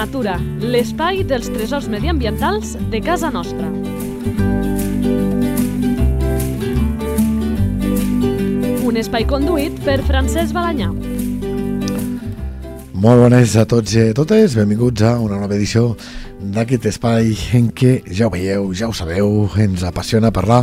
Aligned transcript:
Natura, 0.00 0.38
l'espai 0.64 1.18
dels 1.28 1.50
tresors 1.52 1.84
mediambientals 1.92 2.70
de 2.88 3.02
casa 3.04 3.28
nostra. 3.28 3.66
Un 8.88 8.96
espai 8.96 9.26
conduït 9.28 9.76
per 9.84 9.98
Francesc 10.08 10.56
Balanyà. 10.56 10.88
Molt 12.96 13.26
bones 13.26 13.58
a 13.60 13.66
tots 13.68 13.92
i 13.92 14.06
a 14.06 14.16
totes, 14.16 14.56
benvinguts 14.56 15.04
a 15.04 15.18
una 15.20 15.36
nova 15.42 15.58
edició 15.58 15.90
d'aquest 16.40 16.88
espai 16.94 17.34
en 17.60 17.68
què, 17.68 17.98
ja 18.08 18.30
ho 18.30 18.32
veieu, 18.32 18.72
ja 18.72 18.88
ho 18.88 18.96
sabeu, 18.96 19.50
ens 19.60 19.84
apassiona 19.84 20.32
parlar 20.32 20.62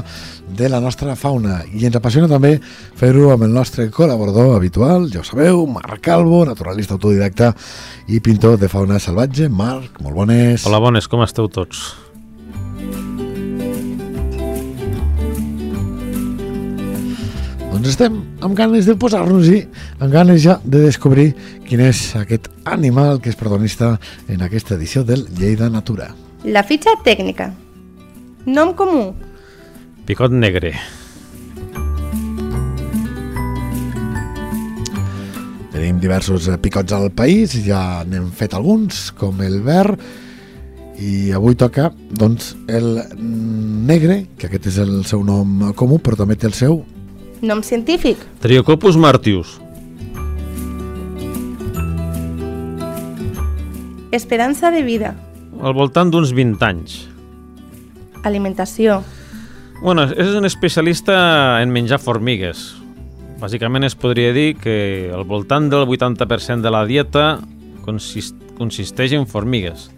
de 0.57 0.70
la 0.70 0.79
nostra 0.81 1.13
fauna 1.16 1.59
i 1.70 1.85
ens 1.85 1.95
apassiona 1.99 2.27
també 2.31 2.55
fer-ho 2.98 3.29
amb 3.29 3.45
el 3.45 3.53
nostre 3.53 3.85
col·laborador 3.93 4.55
habitual, 4.55 5.05
ja 5.13 5.21
ho 5.21 5.27
sabeu, 5.27 5.61
Marc 5.70 6.02
Calvo, 6.07 6.41
naturalista 6.49 6.98
autodidacta 6.98 7.52
i 8.09 8.20
pintor 8.25 8.57
de 8.57 8.70
fauna 8.71 8.98
salvatge. 8.99 9.51
Marc, 9.53 10.01
molt 10.01 10.17
bones. 10.17 10.65
Hola, 10.65 10.81
bones, 10.81 11.05
com 11.12 11.21
esteu 11.21 11.45
tots? 11.53 11.91
Doncs 17.70 17.91
estem 17.93 18.17
amb 18.41 18.57
ganes 18.57 18.89
de 18.89 18.98
posar-nos-hi, 18.98 19.62
amb 19.99 20.09
ganes 20.09 20.41
ja 20.41 20.57
de 20.65 20.81
descobrir 20.87 21.27
quin 21.70 21.85
és 21.85 22.01
aquest 22.17 22.49
animal 22.65 23.21
que 23.21 23.29
és 23.29 23.37
protagonista 23.37 23.93
en 24.26 24.41
aquesta 24.41 24.73
edició 24.73 25.05
del 25.05 25.27
Lleida 25.37 25.70
Natura. 25.70 26.09
La 26.49 26.65
fitxa 26.65 26.98
tècnica. 27.05 27.51
Nom 28.49 28.73
comú. 28.73 29.12
Picot 30.07 30.31
negre. 30.31 30.71
Tenim 35.73 35.99
diversos 35.99 36.48
eh, 36.48 36.55
picots 36.63 36.95
al 36.95 37.09
país, 37.12 37.51
ja 37.65 38.05
n'hem 38.07 38.29
fet 38.32 38.55
alguns, 38.55 39.09
com 39.20 39.43
el 39.43 39.59
verd, 39.65 39.99
i 41.04 41.34
avui 41.35 41.57
toca 41.59 41.90
doncs, 42.07 42.54
el 42.71 42.87
negre, 43.85 44.23
que 44.40 44.48
aquest 44.48 44.71
és 44.71 44.79
el 44.85 45.01
seu 45.05 45.27
nom 45.27 45.73
comú, 45.76 45.99
però 45.99 46.15
també 46.23 46.39
té 46.39 46.48
el 46.48 46.55
seu 46.55 46.85
Nom 47.37 47.60
científic. 47.62 48.17
Triocopus 48.41 48.95
martius. 48.98 49.60
Esperança 54.10 54.71
de 54.73 54.82
vida. 54.82 55.13
Al 55.62 55.76
voltant 55.77 56.10
d'uns 56.10 56.34
20 56.34 56.65
anys. 56.65 56.98
Alimentació. 58.26 59.04
Bueno, 59.79 60.07
és 60.09 60.33
un 60.33 60.45
especialista 60.45 61.61
en 61.61 61.70
menjar 61.70 61.99
formigues. 62.01 62.71
Bàsicament 63.37 63.85
es 63.85 63.93
podria 63.93 64.31
dir 64.33 64.56
que 64.57 65.11
al 65.13 65.22
voltant 65.29 65.67
del 65.69 65.85
80% 65.85 66.66
de 66.66 66.72
la 66.73 66.81
dieta 66.89 67.28
consist 67.85 68.35
consisteix 68.57 69.13
en 69.13 69.28
formigues. 69.29 69.91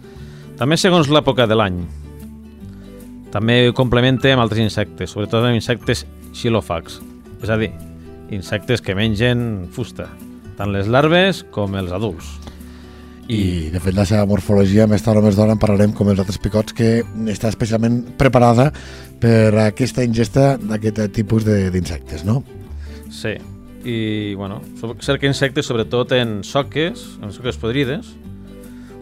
També 0.60 0.76
segons 0.76 1.08
l'època 1.08 1.48
de 1.48 1.56
l'any. 1.56 1.80
També 3.32 3.56
complementa 3.72 4.28
amb 4.34 4.44
altres 4.44 4.60
insectes, 4.60 5.14
sobretot 5.14 5.48
amb 5.48 5.56
insectes 5.56 6.04
xilòfags, 6.36 7.00
és 7.40 7.48
a 7.48 7.56
dir, 7.56 7.72
insectes 8.36 8.84
que 8.84 8.98
mengen 8.98 9.70
fusta, 9.72 10.10
tant 10.60 10.76
les 10.76 10.92
larves 10.92 11.40
com 11.56 11.80
els 11.80 11.96
adults. 11.96 12.49
I, 13.30 13.70
de 13.70 13.78
fet, 13.78 13.94
la 13.94 14.06
seva 14.08 14.24
morfologia 14.26 14.88
més 14.90 15.04
tard 15.06 15.20
o 15.20 15.22
més 15.22 15.36
d'hora 15.38 15.54
en 15.54 15.60
parlarem 15.62 15.92
com 15.94 16.08
els 16.10 16.18
altres 16.18 16.40
picots 16.42 16.74
que 16.74 17.04
està 17.30 17.50
especialment 17.52 18.00
preparada 18.18 18.72
per 19.22 19.54
aquesta 19.68 20.02
ingesta 20.02 20.56
d'aquest 20.58 21.12
tipus 21.14 21.44
de- 21.46 21.70
d'insectes, 21.70 22.24
no? 22.26 22.40
Sí, 23.10 23.36
i 23.84 24.34
bueno, 24.34 24.60
cerca 25.00 25.26
insectes 25.26 25.66
sobretot 25.66 26.12
en 26.12 26.42
soques, 26.44 27.18
en 27.22 27.30
soques 27.32 27.56
podrides, 27.56 28.10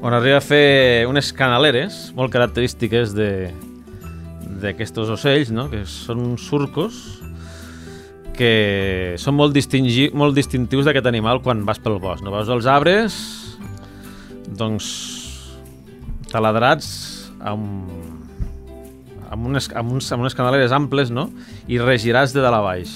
on 0.03 0.15
arriba 0.15 0.39
a 0.39 0.45
fer 0.45 1.07
unes 1.09 1.33
canaleres 1.33 2.13
molt 2.15 2.31
característiques 2.33 3.15
de 3.17 3.51
d'aquests 4.59 5.11
ocells, 5.15 5.51
no? 5.55 5.69
que 5.71 5.85
són 5.87 6.19
uns 6.33 6.43
surcos 6.43 7.21
que 8.35 9.15
són 9.19 9.35
molt, 9.35 9.55
molt 10.15 10.35
distintius 10.35 10.87
d'aquest 10.87 11.07
animal 11.07 11.43
quan 11.43 11.65
vas 11.67 11.79
pel 11.83 11.99
bosc. 12.03 12.23
No? 12.25 12.33
Veus 12.35 12.49
els 12.51 12.67
arbres, 12.67 13.15
doncs, 14.57 14.87
taladrats 16.33 16.89
amb, 17.41 17.91
amb, 19.31 19.47
unes, 19.49 19.69
amb, 19.77 19.93
uns, 19.97 20.11
amb 20.13 20.25
unes 20.25 20.35
canaleres 20.37 20.73
amples 20.73 21.11
no? 21.15 21.29
i 21.69 21.79
regirats 21.81 22.35
de 22.37 22.43
dalt 22.45 22.59
a 22.59 22.63
baix. 22.65 22.95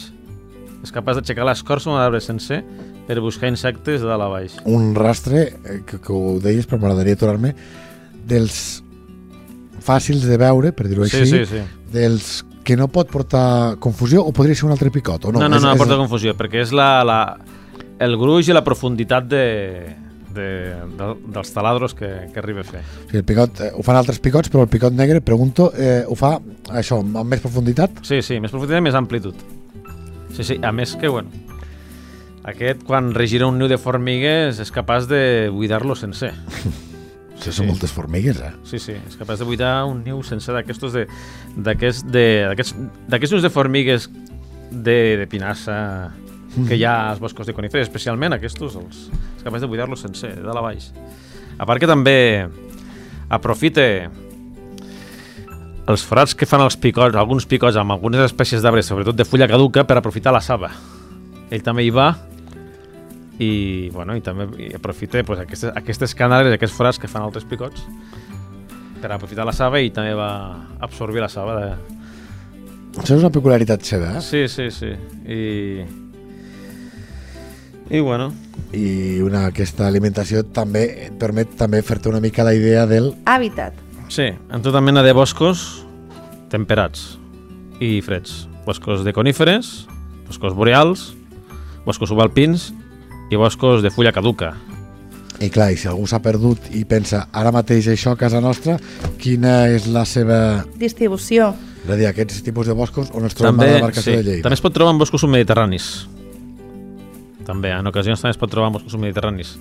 És 0.82 0.90
capaç 0.94 1.20
d'aixecar 1.20 1.44
l'escorça 1.46 1.90
d'un 1.90 2.00
arbre 2.02 2.20
sencer 2.20 2.62
per 3.06 3.18
buscar 3.22 3.50
insectes 3.50 4.00
de 4.02 4.08
dalt 4.08 4.24
a 4.26 4.30
baix. 4.32 4.56
Un 4.68 4.94
rastre, 4.98 5.44
eh, 5.64 5.80
que, 5.86 5.98
que 6.02 6.12
ho 6.14 6.38
deies, 6.42 6.66
però 6.68 6.80
m'agradaria 6.82 7.14
aturar-me, 7.18 7.52
dels 8.26 8.80
fàcils 9.82 10.22
de 10.28 10.36
veure, 10.38 10.70
per 10.74 10.86
dir-ho 10.88 11.06
Sí, 11.10 11.22
així, 11.24 11.42
sí, 11.42 11.46
sí. 11.56 11.62
dels 11.92 12.44
que 12.62 12.76
no 12.78 12.86
pot 12.86 13.08
portar 13.10 13.74
confusió 13.82 14.22
o 14.22 14.30
podria 14.34 14.54
ser 14.54 14.68
un 14.68 14.74
altre 14.76 14.90
picot, 14.94 15.24
o 15.26 15.32
no? 15.34 15.40
No, 15.40 15.48
no, 15.48 15.56
no, 15.56 15.56
És- 15.58 15.62
no 15.64 15.72
és- 15.72 15.78
porta 15.82 15.96
confusió, 15.98 16.34
perquè 16.38 16.60
és 16.62 16.70
la, 16.72 17.02
la, 17.02 17.18
el 17.98 18.14
gruix 18.20 18.46
i 18.48 18.54
la 18.54 18.62
profunditat 18.62 19.26
de, 19.26 19.42
de, 20.34 20.48
de, 20.98 21.08
dels 21.34 21.52
taladros 21.54 21.94
que, 21.94 22.08
que 22.32 22.38
arriba 22.42 22.60
a 22.60 22.68
fer. 22.68 22.80
O 22.82 23.06
sigui, 23.08 23.20
el 23.22 23.24
picot, 23.28 23.60
eh, 23.60 23.70
ho 23.76 23.82
fan 23.86 23.96
altres 24.00 24.18
picots, 24.24 24.48
però 24.52 24.64
el 24.66 24.70
picot 24.72 24.92
negre, 24.96 25.20
pregunto, 25.20 25.70
eh, 25.76 26.02
ho 26.08 26.14
fa 26.18 26.36
això, 26.70 27.00
amb 27.04 27.24
més 27.28 27.40
profunditat? 27.44 28.02
Sí, 28.06 28.22
sí, 28.22 28.40
més 28.40 28.50
profunditat 28.54 28.80
i 28.82 28.86
més 28.88 28.98
amplitud. 28.98 29.34
Sí, 30.32 30.44
sí, 30.44 30.58
a 30.64 30.72
més 30.72 30.94
que, 30.96 31.08
bueno, 31.12 31.28
aquest, 32.44 32.82
quan 32.88 33.12
regira 33.14 33.46
un 33.46 33.58
niu 33.60 33.68
de 33.70 33.78
formigues, 33.78 34.58
és 34.62 34.72
capaç 34.74 35.06
de 35.10 35.50
buidar-lo 35.52 35.94
sencer. 35.98 36.32
Sí, 37.42 37.50
són 37.50 37.66
moltes 37.72 37.90
formigues, 37.90 38.36
eh? 38.38 38.52
Sí, 38.70 38.78
sí, 38.78 38.92
és 38.94 39.16
capaç 39.18 39.40
de 39.40 39.46
buidar 39.48 39.80
un 39.90 40.04
niu 40.04 40.20
sencer 40.22 40.52
d'aquestos 40.54 40.92
de 40.94 41.00
d'aquests 41.56 42.04
de- 42.14 42.44
d'aquests 42.52 42.76
d'aquests 43.10 43.32
nius 43.34 43.42
de 43.42 43.50
formigues 43.50 44.04
de, 44.70 44.94
de 45.18 45.26
pinassa 45.26 46.12
que 46.68 46.76
hi 46.76 46.84
ha 46.84 46.96
als 47.10 47.22
boscos 47.22 47.48
de 47.48 47.54
coníferes, 47.56 47.88
especialment 47.88 48.36
aquests, 48.36 48.60
els, 48.62 49.06
és 49.36 49.46
capaç 49.46 49.64
de 49.64 49.70
buidar-los 49.70 50.04
sencer, 50.04 50.34
de 50.36 50.44
dalt 50.46 50.60
a 50.60 50.66
baix. 50.66 50.90
A 51.58 51.68
part 51.68 51.80
que 51.80 51.88
també 51.88 52.48
aprofita 53.32 53.84
els 55.90 56.04
forats 56.06 56.34
que 56.38 56.46
fan 56.46 56.62
els 56.62 56.76
picots, 56.78 57.16
alguns 57.18 57.46
picots 57.48 57.78
amb 57.80 57.94
algunes 57.94 58.22
espècies 58.24 58.62
d'arbres, 58.62 58.86
sobretot 58.86 59.16
de 59.18 59.26
fulla 59.26 59.48
caduca, 59.50 59.84
per 59.88 59.98
aprofitar 59.98 60.34
la 60.34 60.42
saba. 60.44 60.70
Ell 61.52 61.64
també 61.64 61.84
hi 61.86 61.90
va 61.92 62.12
i, 63.42 63.90
bueno, 63.92 64.14
i 64.16 64.22
també 64.24 64.46
i 64.62 64.70
aprofita 64.76 65.24
pues, 65.26 65.42
aquestes, 65.42 65.72
aquestes 65.74 66.14
canales, 66.14 66.54
aquests 66.54 66.76
forats 66.76 67.00
que 67.00 67.10
fan 67.10 67.24
altres 67.26 67.48
picots 67.48 67.84
per 69.02 69.10
aprofitar 69.10 69.44
la 69.48 69.54
saba 69.56 69.80
i 69.82 69.90
també 69.90 70.12
va 70.14 70.30
absorbir 70.84 71.24
la 71.24 71.28
saba. 71.32 71.56
De... 71.58 71.96
Això 73.02 73.16
és 73.16 73.24
una 73.24 73.32
peculiaritat 73.34 73.82
seva, 73.88 74.14
eh? 74.18 74.22
Sí, 74.22 74.44
sí, 74.52 74.68
sí. 74.70 74.92
I, 75.26 75.40
i 77.92 78.00
bueno, 78.00 78.32
I 78.72 79.20
una, 79.20 79.44
aquesta 79.50 79.84
alimentació 79.86 80.40
també 80.48 80.86
et 81.06 81.16
permet 81.20 81.50
també 81.60 81.82
fer-te 81.84 82.08
una 82.08 82.22
mica 82.24 82.44
la 82.44 82.54
idea 82.56 82.86
del... 82.88 83.12
Hàbitat. 83.28 83.76
sí, 84.08 84.30
en 84.32 84.62
tota 84.64 84.80
mena 84.80 85.02
de 85.04 85.12
boscos 85.12 85.84
temperats 86.48 87.18
i 87.80 88.00
freds. 88.00 88.46
Boscos 88.64 89.04
de 89.04 89.12
coníferes, 89.12 89.86
boscos 90.26 90.54
boreals, 90.54 91.12
boscos 91.84 92.08
subalpins 92.08 92.70
i 93.30 93.36
boscos 93.36 93.82
de 93.82 93.90
fulla 93.90 94.12
caduca. 94.12 94.54
I 95.42 95.50
clar, 95.50 95.72
i 95.74 95.76
si 95.76 95.88
algú 95.90 96.06
s'ha 96.06 96.22
perdut 96.22 96.70
i 96.72 96.84
pensa 96.88 97.26
ara 97.32 97.52
mateix 97.52 97.88
això 97.90 98.12
a 98.14 98.20
casa 98.20 98.40
nostra, 98.40 98.78
quina 99.18 99.66
és 99.68 99.88
la 99.90 100.04
seva... 100.06 100.62
Distribució. 100.78 101.50
És 101.82 101.90
a 101.90 101.96
dir, 101.98 102.06
aquests 102.06 102.44
tipus 102.46 102.68
de 102.70 102.76
boscos 102.78 103.10
on 103.12 103.26
ens 103.26 103.34
trobem 103.34 103.58
a 103.58 103.66
la 103.66 103.78
demarcació 103.80 104.20
de 104.20 104.22
Lleida. 104.22 104.44
també 104.46 104.60
es 104.60 104.62
pot 104.62 104.72
trobar 104.76 104.94
en 104.94 105.00
boscos 105.02 105.24
submediterranis. 105.24 105.88
També, 107.46 107.72
en 107.74 107.88
ocasions 107.90 108.20
també 108.22 108.36
es 108.36 108.40
pot 108.40 108.50
trobar 108.52 108.70
boscos 108.74 108.94
submediterranis. 108.94 109.56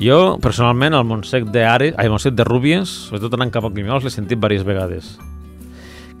Jo, 0.00 0.38
personalment, 0.40 0.94
al 0.96 1.04
Montsec 1.04 1.50
de 1.52 1.64
Are, 1.66 1.90
ai, 1.98 2.08
Montsec 2.08 2.32
de 2.38 2.46
Rúbies, 2.46 2.88
sobretot 3.10 3.34
anant 3.36 3.52
cap 3.52 3.66
a 3.66 3.72
Quimiols, 3.74 4.06
l'he 4.06 4.12
sentit 4.14 4.38
diverses 4.38 4.64
vegades. 4.64 5.10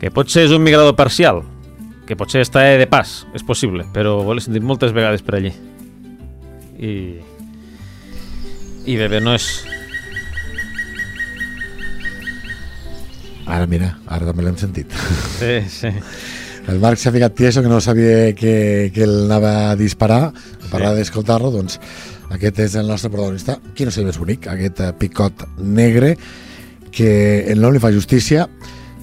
Que 0.00 0.10
potser 0.12 0.44
és 0.48 0.52
un 0.52 0.64
migrador 0.64 0.96
parcial, 0.98 1.42
que 2.08 2.16
potser 2.18 2.42
està 2.44 2.64
de 2.76 2.88
pas, 2.90 3.20
és 3.36 3.44
possible, 3.46 3.86
però 3.94 4.18
ho 4.20 4.34
l'he 4.34 4.44
sentit 4.44 4.64
moltes 4.66 4.92
vegades 4.96 5.24
per 5.24 5.38
allí. 5.38 5.54
I... 6.80 6.94
I 8.90 8.96
bé, 8.96 9.08
bé, 9.12 9.20
no 9.22 9.36
és... 9.36 9.48
Ara, 13.50 13.66
mira, 13.66 13.94
ara 14.06 14.28
també 14.28 14.44
l'hem 14.44 14.58
sentit. 14.60 14.92
Sí, 15.40 15.56
sí. 15.72 15.94
El 16.70 16.78
Marc 16.82 17.00
s'ha 17.00 17.10
ficat 17.10 17.32
tieso, 17.34 17.62
que 17.64 17.70
no 17.72 17.80
sabia 17.80 18.34
que, 18.36 18.90
que 18.94 19.06
ell 19.06 19.24
anava 19.24 19.70
a 19.70 19.76
disparar, 19.78 20.34
a 20.70 20.74
parlar 20.76 20.94
d'escoltar-lo, 20.96 21.50
doncs 21.52 21.80
aquest 22.30 22.62
és 22.62 22.76
el 22.78 22.86
nostre 22.88 23.10
protagonista, 23.10 23.58
qui 23.74 23.84
no 23.84 23.94
sé 23.94 24.06
més 24.06 24.20
bonic, 24.20 24.46
aquest 24.48 24.84
eh, 24.86 24.92
picot 24.96 25.44
negre, 25.58 26.14
que 26.94 27.10
el 27.50 27.60
nom 27.62 27.74
li 27.74 27.82
fa 27.82 27.92
justícia, 27.94 28.46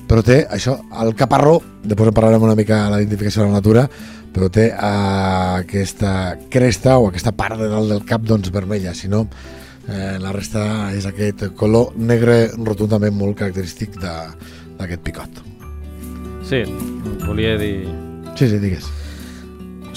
però 0.08 0.24
té 0.24 0.46
això, 0.48 0.78
el 1.04 1.14
caparró, 1.20 1.60
després 1.84 2.10
en 2.10 2.16
parlarem 2.16 2.48
una 2.48 2.56
mica 2.56 2.86
de 2.86 2.96
la 2.96 3.04
identificació 3.04 3.44
de 3.44 3.52
la 3.52 3.60
natura, 3.60 3.86
però 4.34 4.50
té 4.54 4.70
eh, 4.72 4.80
aquesta 4.80 6.38
cresta 6.50 6.98
o 6.98 7.12
aquesta 7.12 7.36
part 7.36 7.60
de 7.60 7.70
dalt 7.72 7.92
del 7.92 8.04
cap 8.08 8.24
doncs 8.24 8.52
vermella, 8.56 8.96
si 8.96 9.12
no 9.12 9.28
Eh, 9.88 10.18
la 10.20 10.34
resta 10.36 10.92
és 10.92 11.06
aquest 11.08 11.46
color 11.56 11.94
negre 11.96 12.50
rotundament 12.58 13.16
molt 13.16 13.38
característic 13.40 13.96
d'aquest 14.02 15.04
picot. 15.06 15.40
Sí, 16.48 16.60
volia 17.24 17.56
dir... 17.60 17.88
Sí, 18.36 18.50
sí, 18.52 18.60
digues. 18.60 18.90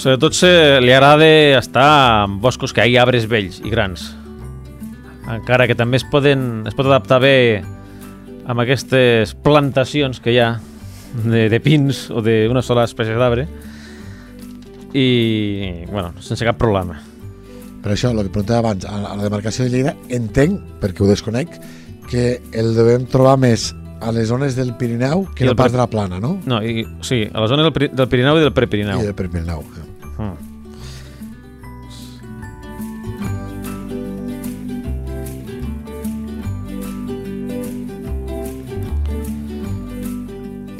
Sobretot 0.01 0.33
se, 0.33 0.81
li 0.81 0.95
agrada 0.97 1.27
estar 1.59 2.25
en 2.25 2.39
boscos 2.41 2.73
que 2.73 2.87
hi 2.89 2.95
ha 2.97 3.03
arbres 3.03 3.27
vells 3.29 3.59
i 3.61 3.69
grans. 3.69 4.07
Encara 5.29 5.67
que 5.69 5.75
també 5.77 5.99
es, 6.01 6.07
poden, 6.09 6.63
es 6.65 6.73
pot 6.73 6.89
adaptar 6.89 7.19
bé 7.21 7.35
amb 8.49 8.63
aquestes 8.65 9.35
plantacions 9.45 10.23
que 10.25 10.33
hi 10.33 10.39
ha 10.41 10.55
de, 11.27 11.51
de 11.53 11.61
pins 11.61 12.07
o 12.09 12.23
d'una 12.25 12.63
sola 12.65 12.87
espècie 12.89 13.19
d'arbre 13.21 13.45
i, 14.97 15.85
bueno, 15.91 16.15
sense 16.25 16.49
cap 16.49 16.57
problema. 16.57 16.97
Per 17.85 17.93
això, 17.93 18.15
el 18.15 18.23
que 18.25 18.33
preguntava 18.33 18.71
abans, 18.71 18.89
a 18.89 19.03
la 19.05 19.21
demarcació 19.21 19.69
de 19.69 19.75
Lleida, 19.75 19.95
entenc, 20.09 20.65
perquè 20.81 21.05
ho 21.05 21.11
desconec, 21.13 21.61
que 22.09 22.25
el 22.57 22.73
devem 22.79 23.05
trobar 23.05 23.37
més 23.45 23.69
a 24.01 24.17
les 24.17 24.33
zones 24.33 24.57
del 24.57 24.73
Pirineu 24.81 25.27
que 25.37 25.45
no 25.45 25.53
pas 25.53 25.77
de 25.77 25.79
la 25.79 25.91
plana, 25.93 26.17
no? 26.25 26.39
No, 26.49 26.65
i, 26.65 26.89
sí, 27.05 27.27
a 27.29 27.45
la 27.45 27.53
zona 27.53 27.69
del, 27.69 27.93
del 27.93 28.09
Pirineu 28.09 28.41
i 28.41 28.49
del 28.49 28.57
Prepirineu. 28.57 29.05
I 29.05 29.13
del 29.13 29.17
Pirineu. 29.21 29.61
Mm. 29.61 29.90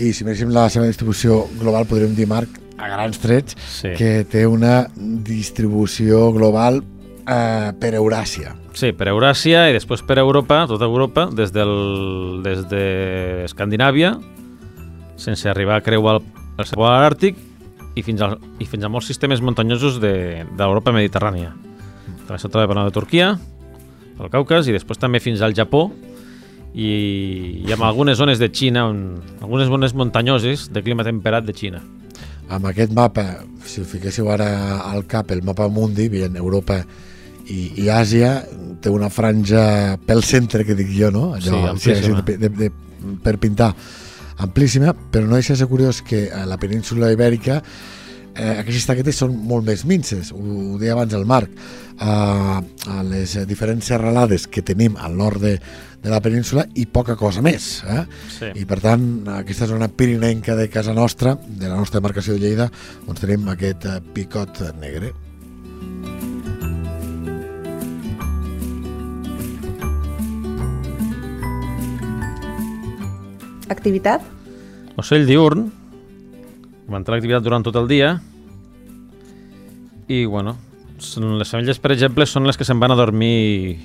I 0.01 0.15
si 0.17 0.25
miréssim 0.25 0.49
la 0.55 0.69
seva 0.73 0.87
distribució 0.89 1.43
global, 1.61 1.85
podríem 1.89 2.15
dir, 2.17 2.27
Marc, 2.31 2.57
a 2.81 2.89
grans 2.89 3.19
trets, 3.21 3.57
Sí. 3.69 3.93
que 3.99 4.25
té 4.25 4.47
una 4.47 4.87
distribució 4.97 6.33
global 6.33 6.83
eh, 7.27 7.73
per 7.79 7.93
Euràsia. 7.95 8.55
Sí, 8.73 8.93
per 8.97 9.11
Euràsia 9.11 9.69
i 9.69 9.75
després 9.75 10.01
per 10.07 10.19
Europa, 10.19 10.65
tota 10.71 10.87
Europa, 10.89 11.29
des 11.37 11.53
del 11.53 12.41
des 12.45 12.65
de 12.71 13.45
Escandinàvia, 13.45 14.15
sense 15.21 15.49
arribar 15.51 15.77
a 15.77 15.85
creuar 15.85 16.17
el, 16.17 16.23
el 16.57 16.71
polar 16.73 17.05
àrtic 17.11 17.37
i 17.95 18.03
fins, 18.03 18.23
al, 18.23 18.39
i 18.59 18.65
fins 18.65 18.87
a 18.87 18.89
molts 18.89 19.11
sistemes 19.11 19.43
muntanyosos 19.45 20.01
de, 20.01 20.47
de 20.49 20.63
l'Europa 20.63 20.95
mediterrània. 20.97 21.53
També 22.27 22.67
per 22.67 22.77
la 22.79 22.87
de 22.87 22.95
Turquia, 22.95 23.35
el 24.21 24.31
Caucas, 24.31 24.69
i 24.69 24.73
després 24.73 24.99
també 24.99 25.21
fins 25.21 25.43
al 25.43 25.53
Japó 25.57 25.91
i, 26.75 27.63
i 27.67 27.73
amb 27.75 27.85
algunes 27.87 28.19
zones 28.19 28.39
de 28.39 28.51
Xina, 28.53 28.87
on, 28.91 29.21
algunes 29.41 29.71
zones 29.71 29.95
muntanyoses 29.95 30.69
de 30.73 30.83
clima 30.83 31.07
temperat 31.07 31.47
de 31.47 31.55
Xina. 31.57 31.83
Amb 32.51 32.67
aquest 32.71 32.93
mapa, 32.95 33.25
si 33.67 33.85
fiquéssiu 33.87 34.31
ara 34.31 34.51
al 34.91 35.07
cap, 35.11 35.31
el 35.31 35.43
mapa 35.47 35.69
mundi, 35.71 36.09
veient 36.11 36.37
Europa 36.39 36.81
i, 37.51 37.85
i 37.85 37.89
Àsia, 37.91 38.41
té 38.83 38.91
una 38.91 39.11
franja 39.11 39.99
pel 40.07 40.25
centre, 40.27 40.65
que 40.67 40.77
dic 40.79 40.91
jo, 40.97 41.11
no? 41.15 41.33
Sí, 41.41 41.55
amplíssima. 41.55 42.25
de, 42.27 42.37
de, 42.43 42.51
de, 42.65 42.71
per 43.23 43.37
pintar 43.43 43.73
amplíssima, 44.41 44.95
però 44.95 45.29
no 45.29 45.39
deixa 45.39 45.55
de 45.55 45.63
ser 45.63 45.71
curiós 45.71 46.01
que 46.03 46.29
a 46.33 46.47
la 46.49 46.59
península 46.59 47.11
ibèrica 47.13 47.61
eh, 47.61 48.57
aquestes 48.61 48.87
taquetes 48.89 49.19
són 49.21 49.37
molt 49.47 49.67
més 49.67 49.85
minces, 49.89 50.33
ho, 50.33 50.41
ho 50.41 50.79
deia 50.81 50.95
abans 50.97 51.15
el 51.17 51.27
Marc, 51.29 51.53
a, 52.01 52.61
a 52.89 53.03
les 53.05 53.37
diferents 53.49 53.91
serralades 53.93 54.47
que 54.49 54.65
tenim 54.65 54.97
al 54.97 55.19
nord 55.19 55.43
de, 55.45 55.59
de 56.01 56.11
la 56.11 56.21
península 56.25 56.65
i 56.81 56.87
poca 56.89 57.17
cosa 57.17 57.43
més. 57.45 57.83
Eh? 57.85 58.05
Sí. 58.33 58.51
I 58.63 58.67
per 58.69 58.81
tant, 58.83 59.03
aquesta 59.37 59.69
zona 59.69 59.91
pirinenca 59.93 60.57
de 60.57 60.69
casa 60.73 60.95
nostra, 60.97 61.37
de 61.37 61.69
la 61.69 61.77
nostra 61.77 62.01
demarcació 62.01 62.37
de 62.37 62.45
Lleida, 62.45 62.71
doncs 63.07 63.21
tenim 63.21 63.49
aquest 63.53 63.87
eh, 63.87 63.99
picot 64.15 64.63
negre. 64.81 65.13
Activitat? 73.71 74.25
Ocell 74.99 75.29
diurn, 75.29 75.69
manté 76.91 77.13
l'activitat 77.13 77.45
durant 77.45 77.63
tot 77.65 77.77
el 77.79 77.87
dia 77.89 78.17
i, 80.11 80.25
bueno, 80.27 80.57
les 81.39 81.53
femelles, 81.53 81.79
per 81.79 81.95
exemple, 81.95 82.27
són 82.27 82.49
les 82.49 82.59
que 82.59 82.67
se'n 82.67 82.81
van 82.83 82.91
a 82.91 82.99
dormir 82.99 83.79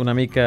una 0.00 0.14
mica 0.16 0.46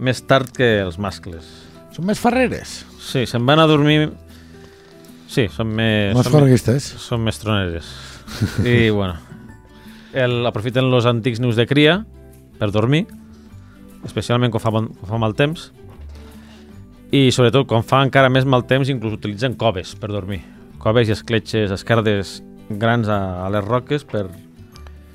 més 0.00 0.22
tard 0.24 0.50
que 0.56 0.78
els 0.80 0.96
mascles. 1.00 1.48
Són 1.94 2.06
més 2.08 2.20
ferreres, 2.22 2.80
Sí, 3.00 3.24
se'n 3.26 3.46
van 3.48 3.58
a 3.58 3.66
dormir... 3.66 4.10
Sí, 5.30 5.46
són 5.50 5.72
més... 5.74 6.12
més 6.14 6.28
correguistes. 6.30 6.86
són 7.00 7.24
més 7.26 7.38
troneres. 7.42 7.88
I, 8.62 8.90
bueno, 8.98 9.16
el, 10.12 10.40
aprofiten 10.46 10.90
els 10.90 11.08
antics 11.10 11.40
nius 11.42 11.58
de 11.58 11.66
cria 11.70 12.00
per 12.60 12.70
dormir, 12.74 13.06
especialment 14.06 14.52
quan 14.52 14.62
fa, 14.62 14.72
bon, 14.74 14.90
quan 15.00 15.10
fa 15.14 15.20
mal 15.22 15.34
temps, 15.38 15.70
i 17.10 17.30
sobretot 17.34 17.66
quan 17.70 17.82
fa 17.86 18.04
encara 18.06 18.30
més 18.30 18.46
mal 18.46 18.66
temps 18.70 18.90
inclús 18.92 19.16
utilitzen 19.16 19.56
coves 19.58 19.96
per 19.98 20.12
dormir. 20.12 20.42
Coves 20.82 21.10
i 21.10 21.16
escletxes, 21.16 21.72
escardes 21.74 22.38
grans 22.70 23.10
a, 23.10 23.20
a 23.46 23.50
les 23.50 23.66
roques 23.66 24.06
per, 24.06 24.28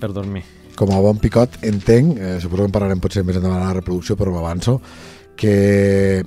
per 0.02 0.12
dormir. 0.16 0.44
Com 0.76 0.92
a 0.92 1.00
bon 1.00 1.20
picot, 1.24 1.54
entenc, 1.64 2.18
eh, 2.20 2.38
suposo 2.44 2.66
que 2.66 2.68
en 2.68 2.74
parlarem 2.76 3.00
potser 3.00 3.24
més 3.24 3.38
endavant 3.40 3.62
a 3.62 3.70
la 3.70 3.78
reproducció, 3.78 4.18
però 4.20 4.34
m'avanço, 4.34 4.82
que 5.40 6.20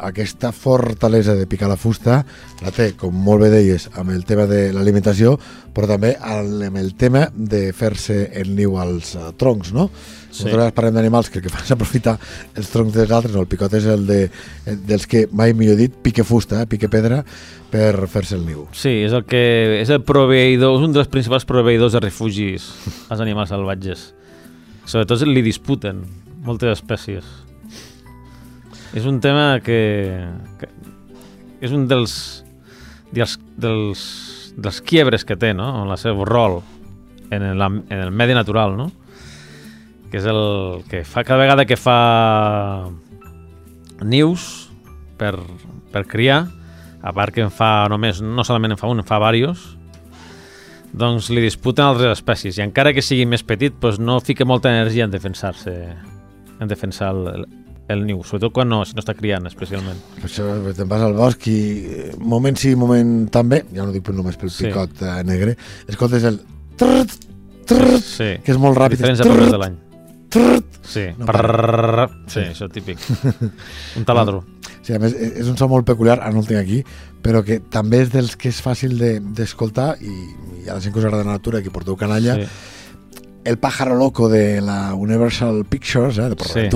aquesta 0.00 0.52
fortalesa 0.52 1.34
de 1.36 1.46
picar 1.46 1.68
la 1.70 1.78
fusta 1.80 2.20
la 2.64 2.72
té, 2.74 2.92
com 2.98 3.14
molt 3.14 3.44
bé 3.44 3.50
deies, 3.52 3.88
amb 4.00 4.12
el 4.14 4.24
tema 4.28 4.46
de 4.50 4.70
l'alimentació, 4.74 5.36
però 5.74 5.88
també 5.90 6.14
amb 6.18 6.78
el 6.80 6.94
tema 6.98 7.26
de 7.34 7.70
fer-se 7.76 8.22
el 8.40 8.54
niu 8.56 8.76
als 8.80 9.14
uh, 9.18 9.30
troncs, 9.38 9.72
no? 9.76 9.88
Sí. 10.30 10.44
Nosaltres 10.46 10.74
parlem 10.76 10.94
d'animals 10.98 11.30
que 11.30 11.40
el 11.40 11.44
que 11.44 11.52
fan 11.52 11.64
és 11.66 11.72
aprofitar 11.74 12.16
els 12.54 12.70
troncs 12.70 12.94
dels 12.94 13.10
altres, 13.10 13.34
no, 13.34 13.42
el 13.44 13.50
picot 13.50 13.74
és 13.78 13.88
el 13.90 14.06
de, 14.06 14.20
el 14.70 14.78
dels 14.86 15.06
que, 15.10 15.26
mai 15.32 15.54
millor 15.56 15.78
dit, 15.80 15.94
pique 16.04 16.24
fusta, 16.26 16.62
eh, 16.62 16.70
pique 16.70 16.90
pedra, 16.92 17.22
per 17.70 18.06
fer-se 18.10 18.38
el 18.38 18.46
niu. 18.46 18.64
Sí, 18.76 19.00
és 19.06 19.14
el 19.16 19.26
que 19.28 19.42
és 19.80 19.90
el 19.94 20.02
proveïdor, 20.06 20.78
és 20.78 20.88
un 20.88 20.96
dels 20.96 21.10
principals 21.10 21.46
proveïdors 21.48 21.94
de 21.96 22.02
refugis 22.02 22.70
als 23.10 23.22
animals 23.22 23.52
salvatges. 23.54 24.10
Sobretot 24.90 25.22
li 25.28 25.42
disputen 25.46 26.02
moltes 26.46 26.78
espècies. 26.78 27.49
És 28.94 29.06
un 29.06 29.20
tema 29.22 29.60
que, 29.62 29.78
que 30.58 30.68
és 31.62 31.72
un 31.76 31.86
dels 31.90 32.14
dels, 33.12 33.36
dels, 33.56 34.02
dels 34.56 34.80
quiebres 34.86 35.24
que 35.26 35.36
té, 35.38 35.52
no? 35.54 35.70
En 35.84 35.90
el 35.90 35.98
seu 35.98 36.24
rol 36.26 36.60
en 37.30 37.42
el, 37.42 37.62
en 37.62 37.98
el 37.98 38.10
medi 38.10 38.34
natural, 38.34 38.76
no? 38.76 38.90
Que 40.10 40.18
és 40.18 40.26
el 40.26 40.82
que 40.90 41.04
fa 41.06 41.22
cada 41.22 41.44
vegada 41.44 41.66
que 41.66 41.78
fa 41.78 42.90
nius 44.02 44.70
per, 45.20 45.36
per 45.92 46.06
criar, 46.10 46.46
a 47.00 47.12
part 47.16 47.34
que 47.34 47.44
en 47.44 47.52
fa 47.54 47.86
només, 47.88 48.20
no 48.20 48.44
solament 48.44 48.74
en 48.74 48.80
fa 48.80 48.90
un, 48.90 49.02
en 49.02 49.06
fa 49.06 49.20
diversos, 49.30 49.76
doncs 50.90 51.28
li 51.30 51.42
disputen 51.44 51.86
altres 51.86 52.18
espècies 52.18 52.58
i 52.58 52.64
encara 52.64 52.90
que 52.90 53.04
sigui 53.04 53.22
més 53.22 53.44
petit 53.46 53.76
doncs 53.78 54.00
no 54.02 54.18
fica 54.18 54.42
molta 54.42 54.72
energia 54.74 55.04
en 55.06 55.12
defensar-se 55.12 55.74
en 56.58 56.68
defensar 56.68 57.12
el, 57.14 57.44
el, 57.90 58.04
niu, 58.06 58.22
sobretot 58.24 58.52
quan 58.54 58.68
no, 58.70 58.82
si 58.86 58.94
no 58.94 59.02
està 59.02 59.14
criant 59.18 59.46
especialment. 59.50 59.98
Per 60.20 60.28
això 60.30 60.46
te'n 60.78 60.88
vas 60.90 61.02
al 61.02 61.14
bosc 61.18 61.46
i 61.50 61.58
eh, 61.90 62.10
moment 62.18 62.56
sí, 62.60 62.74
moment 62.78 63.28
també, 63.34 63.64
ja 63.74 63.84
no 63.84 63.92
dic 63.92 64.08
només 64.14 64.36
pel 64.40 64.50
Sí. 64.54 64.68
picot 64.68 65.02
eh, 65.02 65.20
negre, 65.26 65.56
escoltes 65.88 66.24
el 66.30 66.40
trrrt, 66.80 67.16
trrrt, 67.66 68.02
Sí, 68.04 68.32
que 68.44 68.52
és 68.54 68.58
molt 68.58 68.78
ràpid. 68.78 68.96
diferents 68.98 69.20
èpoques 69.26 69.50
de 69.52 69.58
l'any. 69.64 69.78
Sí, 70.86 71.04
No 71.18 71.26
Prrrr, 71.26 72.08
sí, 72.30 72.40
això 72.52 72.68
típic. 72.70 72.98
Un 73.98 74.04
taladro. 74.06 74.44
Sí, 74.82 74.94
a 74.94 74.98
més, 75.02 75.12
és 75.12 75.40
és 75.42 75.48
un 75.50 75.56
so 75.58 75.66
molt 75.68 75.84
peculiar, 75.86 76.20
ara 76.22 76.30
no 76.32 76.40
el 76.40 76.46
tinc 76.48 76.60
aquí, 76.60 76.78
però 77.22 77.42
que 77.44 77.58
també 77.60 78.00
és 78.04 78.10
dels 78.14 78.36
que 78.38 78.48
és 78.48 78.60
fàcil 78.64 78.94
de- 78.98 79.18
d'escoltar 79.20 79.96
de, 79.98 80.06
i, 80.06 80.64
i 80.64 80.68
a 80.70 80.74
la 80.74 80.80
gent 80.80 80.94
que 80.94 81.00
us 81.02 81.04
agrada 81.04 81.24
la 81.26 81.34
natura, 81.36 81.60
que 81.62 81.70
porteu 81.74 81.96
canalla, 82.00 82.36
Sí. 82.40 82.46
el 83.44 83.58
pájaro 83.58 83.94
loco 83.96 84.28
de 84.28 84.60
la 84.60 84.94
Universal 84.94 85.64
Pictures, 85.68 86.18
eh, 86.18 86.28
de 86.30 86.36
Sí. 86.38 86.68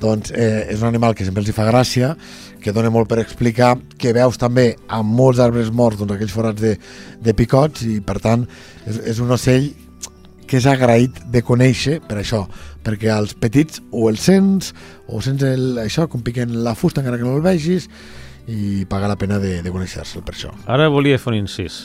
Doncs 0.00 0.32
eh, 0.32 0.72
és 0.72 0.80
un 0.80 0.88
animal 0.88 1.14
que 1.14 1.26
sempre 1.26 1.42
els 1.44 1.50
hi 1.50 1.56
fa 1.56 1.66
gràcia, 1.68 2.14
que 2.60 2.72
dona 2.72 2.92
molt 2.92 3.08
per 3.10 3.20
explicar, 3.20 3.74
que 4.00 4.14
veus 4.16 4.40
també 4.40 4.72
amb 4.88 5.12
molts 5.16 5.40
arbres 5.42 5.70
morts 5.72 6.00
doncs, 6.00 6.16
aquells 6.16 6.34
forats 6.34 6.60
de, 6.62 6.74
de 7.20 7.36
picots 7.36 7.84
i 7.88 8.00
per 8.04 8.18
tant 8.24 8.46
és, 8.86 9.00
és 9.12 9.20
un 9.20 9.32
ocell 9.36 9.70
que 10.50 10.58
és 10.58 10.66
agraït 10.66 11.20
de 11.30 11.44
conèixer 11.46 12.00
per 12.08 12.18
això, 12.18 12.42
perquè 12.82 13.12
als 13.14 13.36
petits 13.38 13.78
o 13.92 14.08
el 14.10 14.18
sents 14.18 14.72
o 15.06 15.20
sents 15.22 15.44
el, 15.46 15.78
això, 15.84 16.08
com 16.10 16.24
piquen 16.26 16.56
la 16.64 16.74
fusta 16.74 17.04
encara 17.04 17.20
que 17.20 17.28
no 17.28 17.36
el 17.38 17.44
vegis 17.44 17.86
i 18.50 18.84
paga 18.90 19.08
la 19.10 19.18
pena 19.20 19.38
de, 19.38 19.60
de 19.62 19.70
conèixer-se'l 19.70 20.24
per 20.26 20.34
això. 20.34 20.50
Ara 20.66 20.88
volia 20.90 21.20
fer 21.22 21.34
un 21.34 21.42
incís. 21.44 21.80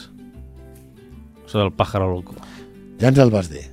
Això 1.46 1.62
del 1.62 1.74
pájaro 1.78 2.10
loco. 2.10 2.40
Ja 3.02 3.12
ens 3.12 3.22
el 3.22 3.30
vas 3.34 3.52
dir. 3.52 3.68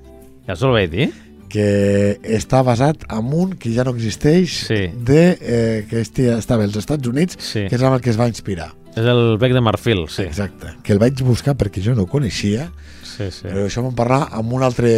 Ja 0.44 0.58
us 0.58 0.64
ho 0.66 0.74
vaig 0.74 0.90
dir? 0.92 1.08
Que 1.52 2.18
està 2.38 2.62
basat 2.64 3.04
en 3.12 3.28
un 3.36 3.52
que 3.60 3.72
ja 3.74 3.84
no 3.84 3.92
existeix 3.92 4.54
Sí. 4.70 4.86
de, 4.96 5.36
eh, 5.40 5.86
que 5.90 6.00
este 6.00 6.30
estava 6.32 6.64
als 6.64 6.76
Estats 6.80 7.06
Units 7.08 7.36
Sí. 7.38 7.66
que 7.68 7.76
és 7.76 7.82
amb 7.82 7.94
el 7.98 8.00
que 8.00 8.10
es 8.10 8.18
va 8.20 8.28
inspirar 8.30 8.72
És 8.96 9.06
el 9.08 9.38
bec 9.40 9.52
de 9.54 9.60
marfil, 9.64 10.06
sí. 10.08 10.22
exacte, 10.22 10.74
que 10.82 10.92
el 10.92 10.98
vaig 11.00 11.20
buscar 11.24 11.54
perquè 11.56 11.80
jo 11.84 11.94
no 11.94 12.02
ho 12.02 12.06
coneixia 12.06 12.70
Sí, 13.12 13.26
sí. 13.30 13.44
Però 13.44 13.66
això 13.68 13.82
vam 13.84 13.92
parlar 13.94 14.22
amb 14.32 14.54
un 14.56 14.62
altre 14.64 14.88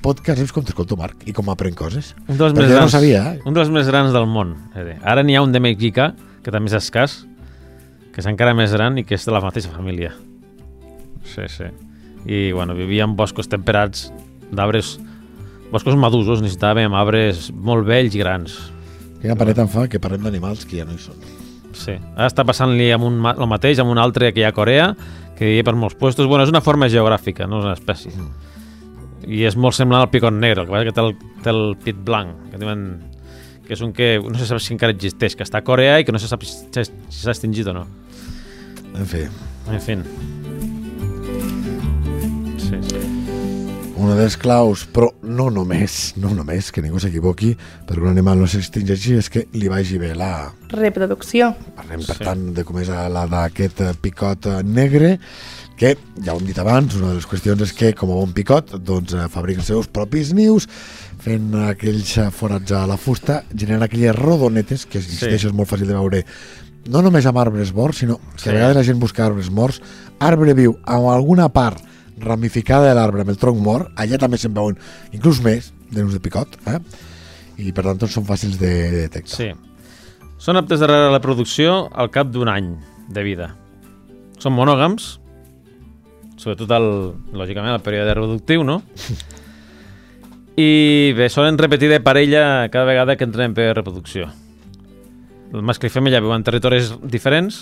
podcast, 0.00 0.38
és 0.38 0.52
com 0.54 0.62
t'escolto, 0.62 0.94
Marc, 0.96 1.24
i 1.26 1.32
com 1.34 1.48
aprenc 1.50 1.74
coses. 1.74 2.12
Un 2.28 2.38
dels 2.38 2.52
Perquè 2.54 2.60
més 2.62 2.68
jo 2.68 2.74
no 2.76 2.78
grans, 2.78 2.92
sabia, 2.94 3.22
eh? 3.34 3.40
un 3.44 3.56
dels 3.56 3.68
més 3.74 3.88
grans 3.90 4.12
del 4.14 4.26
món. 4.30 4.52
Ara 5.02 5.24
n'hi 5.26 5.34
ha 5.34 5.42
un 5.42 5.50
de 5.50 5.58
mexicà, 5.58 6.12
que 6.44 6.52
també 6.54 6.70
és 6.70 6.76
escàs, 6.78 7.24
que 8.14 8.20
és 8.22 8.26
encara 8.30 8.54
més 8.54 8.70
gran 8.70 8.96
i 9.02 9.04
que 9.04 9.16
és 9.18 9.26
de 9.26 9.32
la 9.34 9.40
mateixa 9.42 9.68
família. 9.74 10.12
Sí, 11.24 11.42
sí. 11.48 11.64
I, 12.24 12.52
bueno, 12.52 12.76
vivia 12.76 13.02
en 13.02 13.16
boscos 13.16 13.48
temperats 13.48 14.12
d'arbres... 14.52 15.00
Boscos 15.70 15.94
madusos, 15.94 16.42
necessitàvem 16.42 16.94
arbres 16.98 17.48
molt 17.54 17.86
vells 17.86 18.16
i 18.16 18.22
grans. 18.22 18.56
Quina 19.20 19.36
paret 19.38 19.58
em 19.62 19.68
fa 19.70 19.86
que 19.90 20.00
parlem 20.02 20.24
d'animals 20.26 20.64
que 20.66 20.80
ja 20.80 20.86
no 20.88 20.96
hi 20.96 21.02
són. 21.02 21.18
Sí. 21.76 21.94
Ara 22.16 22.26
està 22.26 22.44
passant-li 22.46 22.88
amb 22.94 23.06
un, 23.06 23.20
el 23.30 23.48
mateix 23.50 23.78
amb 23.78 23.92
un 23.92 24.00
altre 24.02 24.32
que 24.34 24.42
hi 24.42 24.46
ha 24.48 24.50
a 24.50 24.56
Corea, 24.56 24.88
que 25.38 25.46
vivia 25.46 25.64
per 25.64 25.76
molts 25.78 25.94
puestos. 26.00 26.26
Bueno, 26.26 26.44
és 26.44 26.50
una 26.52 26.64
forma 26.64 26.88
geogràfica, 26.90 27.46
no 27.46 27.60
és 27.60 27.68
una 27.68 27.76
espècie. 27.78 28.10
I 29.28 29.44
és 29.46 29.56
molt 29.56 29.76
semblant 29.76 30.02
al 30.02 30.10
picot 30.10 30.34
negre, 30.34 30.64
el 30.64 30.66
que 30.66 30.74
passa 30.74 30.88
que 30.88 30.96
té 30.96 31.04
el, 31.04 31.14
té 31.44 31.52
el 31.54 31.62
pit 31.84 32.02
blanc, 32.04 32.34
que 32.50 32.60
diuen 32.60 32.84
que 33.68 33.76
és 33.76 33.84
un 33.86 33.92
que 33.94 34.16
no 34.18 34.34
se 34.34 34.48
sap 34.48 34.58
si 34.58 34.74
encara 34.74 34.96
existeix, 34.96 35.36
que 35.38 35.46
està 35.46 35.60
a 35.60 35.66
Corea 35.66 36.00
i 36.00 36.08
que 36.08 36.10
no 36.10 36.18
se 36.18 36.26
sap 36.26 36.42
si 36.42 36.56
s'ha 36.74 36.82
si 36.88 37.20
s'ha 37.20 37.36
extingit 37.36 37.70
o 37.70 37.76
no. 37.76 37.86
En 38.98 39.06
fi, 39.06 39.28
En 39.70 39.78
fi. 39.78 39.94
Sí, 42.58 42.82
sí. 42.88 43.09
Una 44.00 44.14
dels 44.16 44.36
claus, 44.40 44.86
però 44.88 45.10
no 45.22 45.48
només, 45.52 46.14
no 46.20 46.30
només, 46.34 46.70
que 46.72 46.82
ningú 46.82 47.00
s'equivoqui, 47.02 47.52
perquè 47.86 48.02
un 48.04 48.10
animal 48.12 48.38
no 48.40 48.46
s'extingeixi, 48.50 49.16
és 49.20 49.28
que 49.32 49.46
li 49.52 49.68
vagi 49.68 49.98
bé 50.00 50.14
la... 50.16 50.50
Reproducció. 50.70 51.52
Parlem, 51.76 52.04
per 52.06 52.16
Sí. 52.16 52.24
tant, 52.24 52.44
de 52.56 52.64
com 52.64 52.78
és 52.80 52.88
la 52.88 53.26
d'aquest 53.30 53.82
picot 54.00 54.46
negre, 54.64 55.18
que, 55.76 55.94
ja 56.22 56.34
ho 56.34 56.38
hem 56.38 56.46
dit 56.46 56.58
abans, 56.60 56.94
una 56.96 57.08
de 57.12 57.18
les 57.20 57.26
qüestions 57.28 57.60
és 57.64 57.72
que, 57.72 57.92
com 57.96 58.10
a 58.12 58.18
bon 58.20 58.32
picot, 58.36 58.74
doncs, 58.84 59.14
eh, 59.16 59.28
fabrica 59.32 59.60
els 59.62 59.68
seus 59.72 59.88
propis 59.88 60.32
nius, 60.36 60.68
fent 61.20 61.54
aquells 61.68 62.14
forats 62.36 62.72
a 62.72 62.86
la 62.88 62.96
fusta, 63.00 63.42
generant 63.54 63.82
aquelles 63.88 64.16
rodonetes, 64.16 64.86
que, 64.86 64.98
insisteixo, 65.00 65.48
és 65.48 65.54
molt 65.56 65.68
fàcil 65.68 65.88
de 65.88 65.94
veure, 65.96 66.24
no 66.88 67.02
només 67.02 67.26
amb 67.28 67.38
arbres 67.38 67.74
morts, 67.76 67.98
sinó 67.98 68.18
que 68.36 68.42
Sí. 68.44 68.48
a 68.48 68.52
vegades 68.52 68.76
la 68.76 68.82
gent 68.84 68.98
busca 69.00 69.26
arbres 69.26 69.50
morts, 69.50 69.80
arbre 70.20 70.54
viu 70.54 70.78
amb 70.86 71.08
alguna 71.12 71.48
part 71.48 71.82
ramificada 72.20 72.88
de 72.88 72.96
l'arbre 72.98 73.24
amb 73.24 73.32
el 73.32 73.38
tronc 73.40 73.60
mort, 73.64 73.90
allà 74.00 74.18
també 74.20 74.38
se'n 74.40 74.54
veuen 74.56 74.78
inclús 75.12 75.40
més 75.44 75.72
de 75.90 76.04
nus 76.04 76.14
de 76.14 76.22
picot, 76.22 76.58
eh? 76.70 76.78
i 77.60 77.72
per 77.76 77.84
tant 77.84 78.08
són 78.08 78.28
fàcils 78.28 78.58
de 78.60 78.72
detectar. 78.94 79.36
Sí. 79.36 79.50
Són 80.40 80.56
aptes 80.56 80.80
de 80.80 80.88
la 80.88 81.10
reproducció 81.10 81.90
al 81.92 82.08
cap 82.12 82.30
d'un 82.32 82.48
any 82.48 82.72
de 83.12 83.24
vida. 83.26 83.50
Són 84.40 84.54
monògams, 84.56 85.18
sobretot 86.40 86.70
el, 86.72 86.88
lògicament 87.36 87.74
el 87.76 87.84
període 87.84 88.14
reproductiu, 88.16 88.64
no? 88.64 88.80
I 90.60 91.12
bé, 91.16 91.28
solen 91.32 91.58
repetir 91.60 91.90
de 91.92 92.00
parella 92.04 92.68
cada 92.72 92.88
vegada 92.88 93.16
que 93.16 93.24
entren 93.28 93.50
en 93.50 93.56
període 93.56 93.74
de 93.74 93.80
reproducció. 93.82 94.30
El 95.52 95.64
mascle 95.66 95.90
i 95.90 95.92
femella 95.92 96.22
viuen 96.22 96.40
en 96.40 96.46
territoris 96.46 96.92
diferents, 97.02 97.60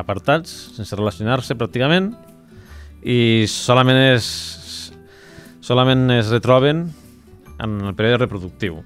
apartats, 0.00 0.52
sense 0.76 0.96
relacionar-se 0.96 1.56
pràcticament, 1.60 2.12
i 3.02 3.44
solament 3.50 3.98
es, 3.98 4.26
solament 5.60 6.10
es 6.14 6.30
retroben 6.30 6.86
en 7.62 7.78
el 7.82 7.94
període 7.98 8.24
reproductiu. 8.24 8.80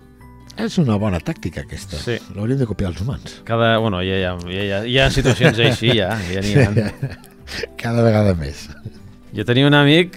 És 0.56 0.78
una 0.80 0.96
bona 0.96 1.20
tàctica 1.20 1.66
aquesta. 1.66 1.98
Sí. 2.00 2.16
L'hauríem 2.32 2.62
de 2.62 2.68
copiar 2.68 2.90
els 2.94 3.00
humans. 3.04 3.40
Cada, 3.44 3.74
bueno, 3.82 4.00
ja, 4.04 4.16
ja, 4.22 4.36
ja, 4.48 4.62
ja, 4.70 4.78
hi 4.88 4.96
ha 5.00 5.10
situacions 5.12 5.60
així, 5.60 5.92
ja, 5.98 6.14
ja 6.32 6.44
n'hi 6.44 6.54
ha. 6.62 6.70
Cada 7.80 8.04
vegada 8.06 8.32
més. 8.38 8.64
Jo 9.36 9.44
tenia 9.44 9.68
un 9.68 9.76
amic 9.76 10.16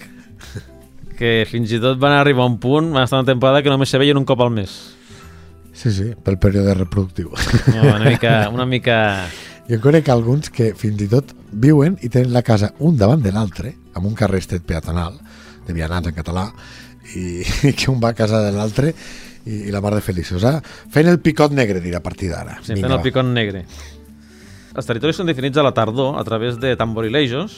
que 1.20 1.44
fins 1.50 1.74
i 1.76 1.80
tot 1.82 2.00
van 2.00 2.16
arribar 2.16 2.46
a 2.46 2.48
un 2.48 2.56
punt, 2.62 2.88
van 2.94 3.04
estar 3.04 3.20
una 3.20 3.28
temporada 3.28 3.60
que 3.60 3.68
només 3.68 3.92
se 3.92 4.00
veien 4.00 4.16
un 4.16 4.24
cop 4.24 4.40
al 4.40 4.52
mes. 4.54 4.78
Sí, 5.76 5.92
sí, 5.92 6.10
pel 6.24 6.40
període 6.40 6.72
reproductiu. 6.74 7.30
No, 7.74 7.84
una 7.92 8.04
mica... 8.08 8.34
Una 8.52 8.66
mica... 8.68 8.96
Jo 9.68 9.78
conec 9.82 10.08
alguns 10.10 10.50
que 10.50 10.72
fins 10.78 11.02
i 11.04 11.08
tot 11.10 11.34
viuen 11.52 11.98
i 12.02 12.08
tenen 12.08 12.32
la 12.34 12.42
casa 12.46 12.72
un 12.80 12.96
davant 12.98 13.22
de 13.22 13.32
l'altre, 13.34 13.74
amb 13.94 14.06
un 14.08 14.14
carrer 14.18 14.40
estret 14.42 14.64
peatonal, 14.66 15.18
de 15.66 15.74
vianants 15.76 16.10
en 16.10 16.16
català, 16.16 16.48
i, 17.14 17.42
i 17.68 17.72
que 17.78 17.90
un 17.90 18.00
va 18.02 18.14
a 18.14 18.18
casa 18.18 18.42
de 18.46 18.54
l'altre 18.54 18.92
i, 19.44 19.66
i 19.68 19.74
la 19.74 19.82
mar 19.82 19.94
de 19.94 20.02
feliços. 20.04 20.44
Eh? 20.46 20.56
Fent 20.92 21.10
el 21.10 21.20
picot 21.22 21.54
negre, 21.54 21.82
dirà 21.82 22.00
a 22.00 22.04
partir 22.04 22.30
d'ara. 22.32 22.58
Sí, 22.62 22.74
Vinga, 22.74 22.86
fent 22.86 22.96
el 22.98 23.04
picot 23.06 23.26
negre. 23.28 23.64
Els 24.70 24.86
territoris 24.86 25.18
són 25.18 25.30
definits 25.30 25.58
a 25.58 25.66
la 25.66 25.74
tardor 25.74 26.18
a 26.20 26.24
través 26.26 26.58
de 26.62 26.76
tamborilejos, 26.78 27.56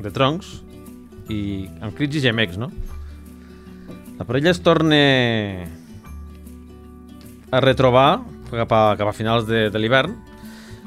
de 0.00 0.12
troncs, 0.12 0.60
i 1.32 1.66
amb 1.82 1.96
crits 1.96 2.20
i 2.20 2.22
gemecs, 2.24 2.56
no? 2.60 2.70
La 4.16 4.24
parella 4.24 4.52
es 4.52 4.62
torna 4.64 4.96
a 7.52 7.60
retrobar 7.60 8.22
cap 8.48 8.72
a, 8.72 8.82
cap 8.96 9.10
a 9.10 9.14
finals 9.16 9.44
de, 9.48 9.66
de 9.72 9.82
l'hivern, 9.82 10.14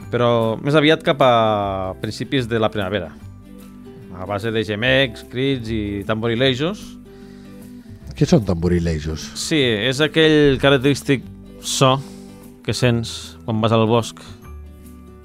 però 0.10 0.58
més 0.62 0.76
aviat 0.78 1.04
cap 1.06 1.22
a 1.22 1.94
principis 2.02 2.48
de 2.50 2.60
la 2.62 2.70
primavera. 2.74 3.12
A 4.20 4.26
base 4.28 4.52
de 4.52 4.64
gemecs, 4.68 5.24
crits 5.32 5.70
i 5.72 5.82
tamborilejos. 6.08 6.82
Què 8.18 8.28
són 8.28 8.44
tamborilejos? 8.44 9.24
Sí, 9.40 9.60
és 9.62 10.02
aquell 10.04 10.58
característic 10.60 11.24
so 11.64 11.94
que 12.66 12.74
sents 12.76 13.38
quan 13.46 13.62
vas 13.64 13.72
al 13.74 13.86
bosc, 13.88 14.20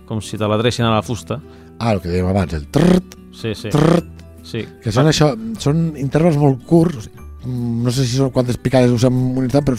com 0.06 0.20
si 0.22 0.38
te 0.38 0.46
l'adrecin 0.46 0.86
a 0.86 0.92
la 0.94 1.02
fusta. 1.02 1.40
Ah, 1.80 1.90
el 1.96 2.00
que 2.04 2.12
dèiem 2.12 2.28
abans, 2.30 2.54
el 2.54 2.68
trrt, 2.70 3.16
Sí, 3.34 3.50
sí. 3.58 3.72
trrt, 3.74 4.06
sí. 4.46 4.62
que 4.84 4.92
són 4.94 5.10
això, 5.10 5.32
són 5.58 5.88
intervals 5.98 6.38
molt 6.38 6.62
curts, 6.68 7.08
no 7.44 7.90
sé 7.92 8.06
si 8.06 8.16
són 8.20 8.30
quantes 8.32 8.56
picades 8.62 8.94
usem 8.94 9.12
en 9.12 9.40
un 9.42 9.48
instant, 9.48 9.66
però. 9.66 9.76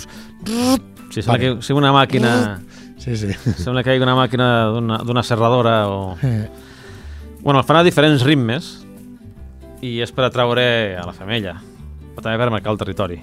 Sí, 1.09 1.21
sembla 1.21 1.39
que 1.39 1.53
sigui 1.63 1.79
una 1.79 1.93
màquina... 1.95 2.33
Sí, 3.05 3.15
sí. 3.21 3.29
Sembla 3.62 3.83
que 3.85 3.93
hi 3.93 4.01
una 4.01 4.17
màquina 4.17 4.50
d'una- 4.74 5.00
serradora 5.24 5.83
o... 5.89 6.17
Eh, 6.24 6.47
Bueno, 7.45 7.59
el 7.59 7.65
fan 7.67 7.77
a 7.77 7.83
diferents 7.85 8.24
ritmes 8.25 8.67
i 9.85 10.00
és 10.01 10.09
per 10.09 10.24
atraure 10.25 10.63
a 10.97 11.03
la 11.05 11.12
femella, 11.13 11.51
però 12.15 12.24
també 12.25 12.39
per 12.41 12.47
marcar 12.50 12.71
el 12.74 12.79
territori. 12.81 13.19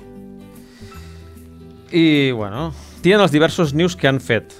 I, 1.90 2.30
bueno, 2.30 2.68
tenen 3.02 3.24
els 3.24 3.34
diversos 3.34 3.74
nius 3.74 3.96
que 3.98 4.06
han 4.06 4.20
fet, 4.22 4.54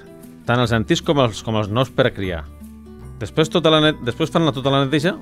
tant 0.49 0.59
els 0.59 0.75
antics 0.75 1.05
com 1.07 1.21
els, 1.23 1.45
com 1.47 1.61
els 1.61 1.71
nous 1.71 1.93
per 1.95 2.11
criar. 2.11 2.43
Després, 3.23 3.53
tota 3.55 3.71
la 3.71 3.79
net, 3.85 4.03
després 4.03 4.35
fan 4.35 4.43
la, 4.49 4.51
tota 4.57 4.73
la 4.75 4.83
neteja 4.83 5.15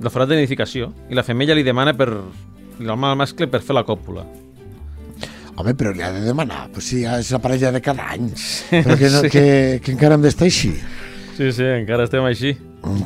del 0.00 0.10
forat 0.10 0.32
de 0.32 0.40
nidificació 0.40 0.90
i 1.06 1.14
la 1.14 1.22
femella 1.22 1.54
li 1.54 1.62
demana 1.62 1.94
per 1.94 2.08
demana 2.80 3.12
al 3.14 3.20
mascle 3.22 3.46
per 3.46 3.62
fer 3.62 3.78
la 3.78 3.86
còpula. 3.86 4.26
Home, 5.60 5.74
però 5.76 5.92
li 5.92 6.02
ha 6.02 6.10
de 6.14 6.22
demanar, 6.24 6.66
pues 6.72 6.86
sí, 6.88 7.02
és 7.04 7.30
la 7.34 7.38
parella 7.42 7.70
de 7.74 7.80
cada 7.84 8.06
any, 8.14 8.30
però 8.70 8.96
que, 8.96 9.10
no, 9.12 9.20
Sí. 9.26 9.30
que, 9.32 9.44
que 9.84 9.92
encara 9.92 10.16
hem 10.16 10.22
d'estar 10.24 10.46
així. 10.48 10.70
Sí, 11.36 11.50
sí, 11.52 11.64
encara 11.64 12.04
estem 12.08 12.24
així. 12.24 12.54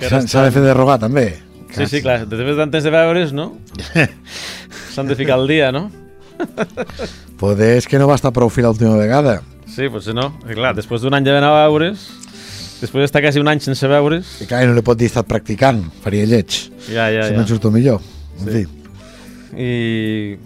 S'ha 0.07 0.21
s'ha 0.27 0.45
de 0.47 0.53
fer 0.55 0.63
de 0.63 0.75
rogar, 0.75 0.99
també. 1.03 1.27
Sí, 1.75 1.87
sí, 1.91 2.01
clar, 2.05 2.21
després 2.31 2.55
de 2.55 2.61
tant 2.63 2.71
temps 2.71 2.85
de 2.87 2.91
veure's, 2.95 3.33
no? 3.35 3.49
S'han 4.95 5.09
de 5.11 5.17
ficar 5.19 5.35
al 5.41 5.49
dia, 5.51 5.73
no? 5.75 5.89
Poder 7.41 7.77
és 7.81 7.87
que 7.91 7.99
no 7.99 8.07
va 8.11 8.15
estar 8.19 8.31
prou 8.35 8.51
fi 8.53 8.63
l'última 8.63 8.95
vegada. 8.99 9.41
Sí, 9.75 9.89
potser 9.91 10.15
no. 10.15 10.29
I 10.47 10.55
clar, 10.55 10.75
després 10.79 11.03
d'un 11.03 11.15
any 11.19 11.25
de 11.27 11.35
anar 11.35 11.51
a 11.51 11.65
veure's, 11.67 12.05
després 12.81 13.03
d'estar 13.09 13.23
quasi 13.25 13.43
un 13.43 13.51
any 13.51 13.59
sense 13.65 13.87
veure's, 13.91 14.37
I 14.45 14.47
clar, 14.51 14.63
no 14.71 14.77
li 14.77 14.85
pot 14.87 14.99
dir 15.01 15.09
estat 15.11 15.27
practicant, 15.27 15.83
faria 16.05 16.27
lleig. 16.31 16.61
ja, 16.87 17.09
ja, 17.11 17.27
si 17.27 17.33
ja. 17.35 17.39
me'n 17.41 17.49
surto 17.51 17.73
millor. 17.75 18.01
En 18.39 18.47
Sí. 18.53 18.63
fi. 18.63 18.81
I 19.55 20.39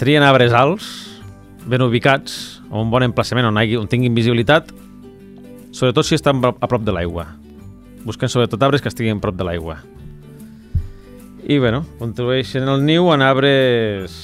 trien 0.00 0.22
arbres 0.24 0.52
alts, 0.56 0.86
ben 1.66 1.82
ubicats, 1.82 2.60
a 2.70 2.78
un 2.80 2.90
bon 2.92 3.04
emplaçament 3.06 3.48
on, 3.48 3.58
hagi, 3.60 3.78
on 3.80 3.88
tinguin 3.88 4.14
visibilitat, 4.16 4.70
sobretot 5.72 6.06
si 6.06 6.18
estan 6.18 6.42
a 6.44 6.68
prop 6.68 6.84
de 6.84 6.94
l'aigua. 6.94 7.26
Busquen 8.04 8.28
sobretot 8.28 8.62
arbres 8.62 8.84
que 8.84 8.92
estiguin 8.92 9.18
a 9.18 9.24
prop 9.24 9.36
de 9.36 9.46
l'aigua. 9.48 9.80
I, 11.44 11.58
bueno, 11.58 11.84
construeixen 11.98 12.68
el 12.68 12.84
niu 12.84 13.10
en 13.12 13.24
arbres 13.24 14.14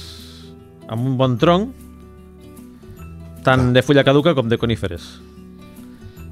amb 0.89 1.05
un 1.05 1.17
bon 1.17 1.37
tronc, 1.41 1.73
tant 3.45 3.71
de 3.73 3.81
fulla 3.85 4.05
caduca 4.05 4.35
com 4.37 4.49
de 4.49 4.57
coníferes. 4.61 5.19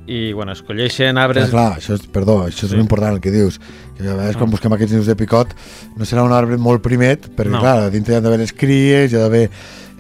I, 0.10 0.34
bueno, 0.34 0.54
escolleixen 0.56 1.14
Clar, 1.14 1.24
arbres... 1.28 1.50
clar, 1.54 1.76
això 1.78 1.94
és, 1.94 2.08
perdó, 2.10 2.40
això 2.48 2.66
és 2.66 2.72
Sí. 2.74 2.78
important 2.82 3.14
el 3.14 3.22
que 3.22 3.30
dius. 3.30 3.60
Que 3.96 4.08
a 4.08 4.16
vegades 4.16 4.38
quan 4.40 4.50
busquem 4.50 4.74
aquests 4.74 4.94
nius 4.96 5.06
de 5.06 5.16
picot 5.20 5.52
no 5.98 6.06
serà 6.08 6.24
un 6.26 6.34
arbre 6.34 6.58
molt 6.58 6.82
primet, 6.82 7.28
perquè 7.36 7.52
No. 7.54 7.60
clar, 7.62 7.92
dintre 7.94 8.16
hi 8.16 8.18
ha 8.18 8.22
d'haver 8.22 8.40
les 8.40 8.54
cries, 8.54 9.12
hi 9.12 9.16
ha 9.20 9.20
d'haver 9.28 9.50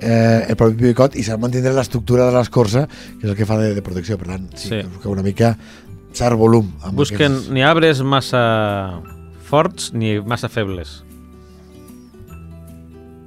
eh, 0.01 0.45
el 0.49 0.55
propi 0.55 0.79
picot 0.81 1.15
i 1.19 1.23
s'ha 1.23 1.35
de 1.35 1.43
mantindre 1.43 1.73
l'estructura 1.75 2.25
de 2.25 2.31
l'escorça, 2.37 2.87
que 3.19 3.27
és 3.27 3.29
el 3.29 3.35
que 3.37 3.45
fa 3.45 3.57
de, 3.59 3.75
de 3.75 3.81
protecció. 3.83 4.17
Per 4.17 4.27
tant, 4.31 4.49
sí, 4.55 4.69
Sí. 4.69 4.81
sí. 4.81 4.87
busqueu 4.95 5.11
una 5.11 5.21
mica 5.21 5.57
cert 6.13 6.35
volum. 6.39 6.71
Amb 6.81 6.95
Busquen 6.97 7.33
aquests- 7.33 7.51
ni 7.53 7.61
arbres 7.61 8.01
massa 8.01 9.01
forts 9.45 9.91
ni 9.93 10.17
massa 10.21 10.49
febles. 10.49 11.03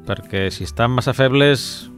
Perquè 0.07 0.49
si 0.51 0.65
estan 0.65 0.91
massa 0.91 1.13
febles, 1.15 1.89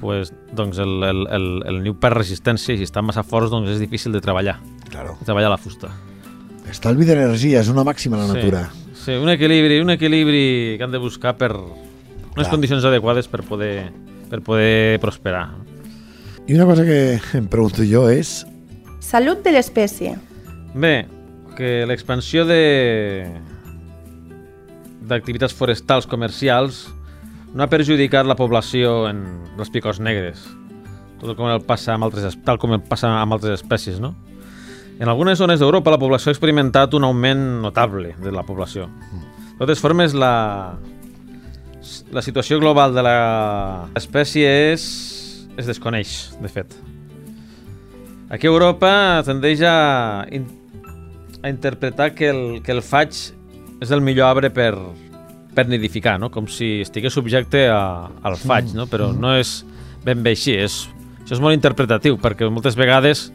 pues, 0.00 0.32
doncs 0.52 0.78
el, 0.82 1.02
el, 1.04 1.22
el, 1.32 1.46
el 1.66 1.82
niu 1.84 1.94
perd 2.00 2.18
resistència 2.20 2.74
i 2.74 2.80
si 2.80 2.86
estan 2.88 3.06
massa 3.08 3.22
forts 3.26 3.50
doncs 3.52 3.70
és 3.74 3.80
difícil 3.82 4.12
de 4.12 4.20
treballar, 4.24 4.58
Claro. 4.90 5.16
de 5.20 5.24
treballar 5.28 5.50
la 5.50 5.58
fusta. 5.60 5.90
Estalvi 6.70 7.06
d'energia 7.06 7.60
és 7.62 7.68
una 7.70 7.84
màxima 7.86 8.18
a 8.18 8.24
la 8.24 8.34
natura. 8.34 8.64
Sí, 8.98 9.12
un 9.14 9.30
equilibri, 9.30 9.80
un 9.80 9.90
equilibri 9.94 10.74
que 10.78 10.84
han 10.84 10.90
de 10.90 10.98
buscar 10.98 11.36
per 11.38 11.52
unes 11.54 12.34
Clar. 12.34 12.50
condicions 12.50 12.84
adequades 12.84 13.28
per 13.28 13.44
poder, 13.46 13.92
per 14.28 14.40
poder 14.42 14.98
prosperar. 15.00 15.48
I 16.46 16.54
una 16.54 16.66
cosa 16.66 16.84
que 16.84 17.18
em 17.38 17.46
pregunto 17.50 17.82
jo 17.86 18.08
és... 18.10 18.44
Salut 19.00 19.44
de 19.44 19.52
l'espècie. 19.54 20.16
Bé, 20.74 21.06
que 21.56 21.84
l'expansió 21.86 22.44
de 22.44 22.60
d'activitats 25.06 25.54
forestals 25.54 26.06
comercials 26.10 26.86
no 27.54 27.62
ha 27.64 27.68
perjudicat 27.70 28.26
la 28.26 28.36
població 28.36 29.06
en 29.08 29.22
els 29.58 29.70
picots 29.72 30.00
negres, 30.00 30.42
tot 31.20 31.36
com 31.38 31.48
el 31.48 31.62
passa 31.64 31.94
amb 31.94 32.04
altres, 32.08 32.24
es- 32.32 32.38
tal 32.44 32.58
com 32.58 32.72
el 32.76 32.82
passa 32.84 33.08
amb 33.22 33.32
altres 33.36 33.60
espècies, 33.62 34.00
no? 34.00 34.14
En 34.98 35.08
algunes 35.12 35.36
zones 35.38 35.60
d'Europa 35.60 35.90
la 35.92 35.98
població 36.00 36.30
ha 36.30 36.34
experimentat 36.34 36.94
un 36.96 37.04
augment 37.04 37.60
notable 37.62 38.14
de 38.22 38.32
la 38.32 38.42
població. 38.42 38.86
De 39.56 39.58
totes 39.60 39.80
formes, 39.80 40.14
la, 40.16 40.76
la 42.12 42.22
situació 42.24 42.58
global 42.60 42.94
de 42.96 43.02
l'espècie 43.04 44.48
és, 44.72 44.86
es 45.56 45.66
desconeix, 45.68 46.32
de 46.40 46.48
fet. 46.48 46.72
Aquí 48.28 48.48
a 48.48 48.50
Europa 48.50 49.22
tendeix 49.24 49.60
a, 49.62 50.26
in, 50.32 50.46
a 51.42 51.48
interpretar 51.52 52.14
que 52.14 52.28
el, 52.32 52.62
que 52.64 52.72
el 52.72 52.82
faig 52.82 53.12
és 53.80 53.92
el 53.92 54.00
millor 54.00 54.26
arbre 54.32 54.48
per, 54.50 54.72
per 55.56 55.66
nidificar, 55.70 56.18
no? 56.20 56.28
com 56.32 56.46
si 56.50 56.82
estigués 56.84 57.16
subjecte 57.16 57.66
a, 57.72 58.10
al 58.28 58.36
faig, 58.36 58.74
no? 58.76 58.86
però 58.90 59.08
no 59.16 59.32
és 59.38 59.62
ben 60.04 60.22
bé 60.22 60.36
així. 60.36 60.54
És, 60.60 60.84
això 61.22 61.38
és 61.38 61.42
molt 61.42 61.56
interpretatiu, 61.56 62.18
perquè 62.22 62.48
moltes 62.52 62.76
vegades, 62.78 63.30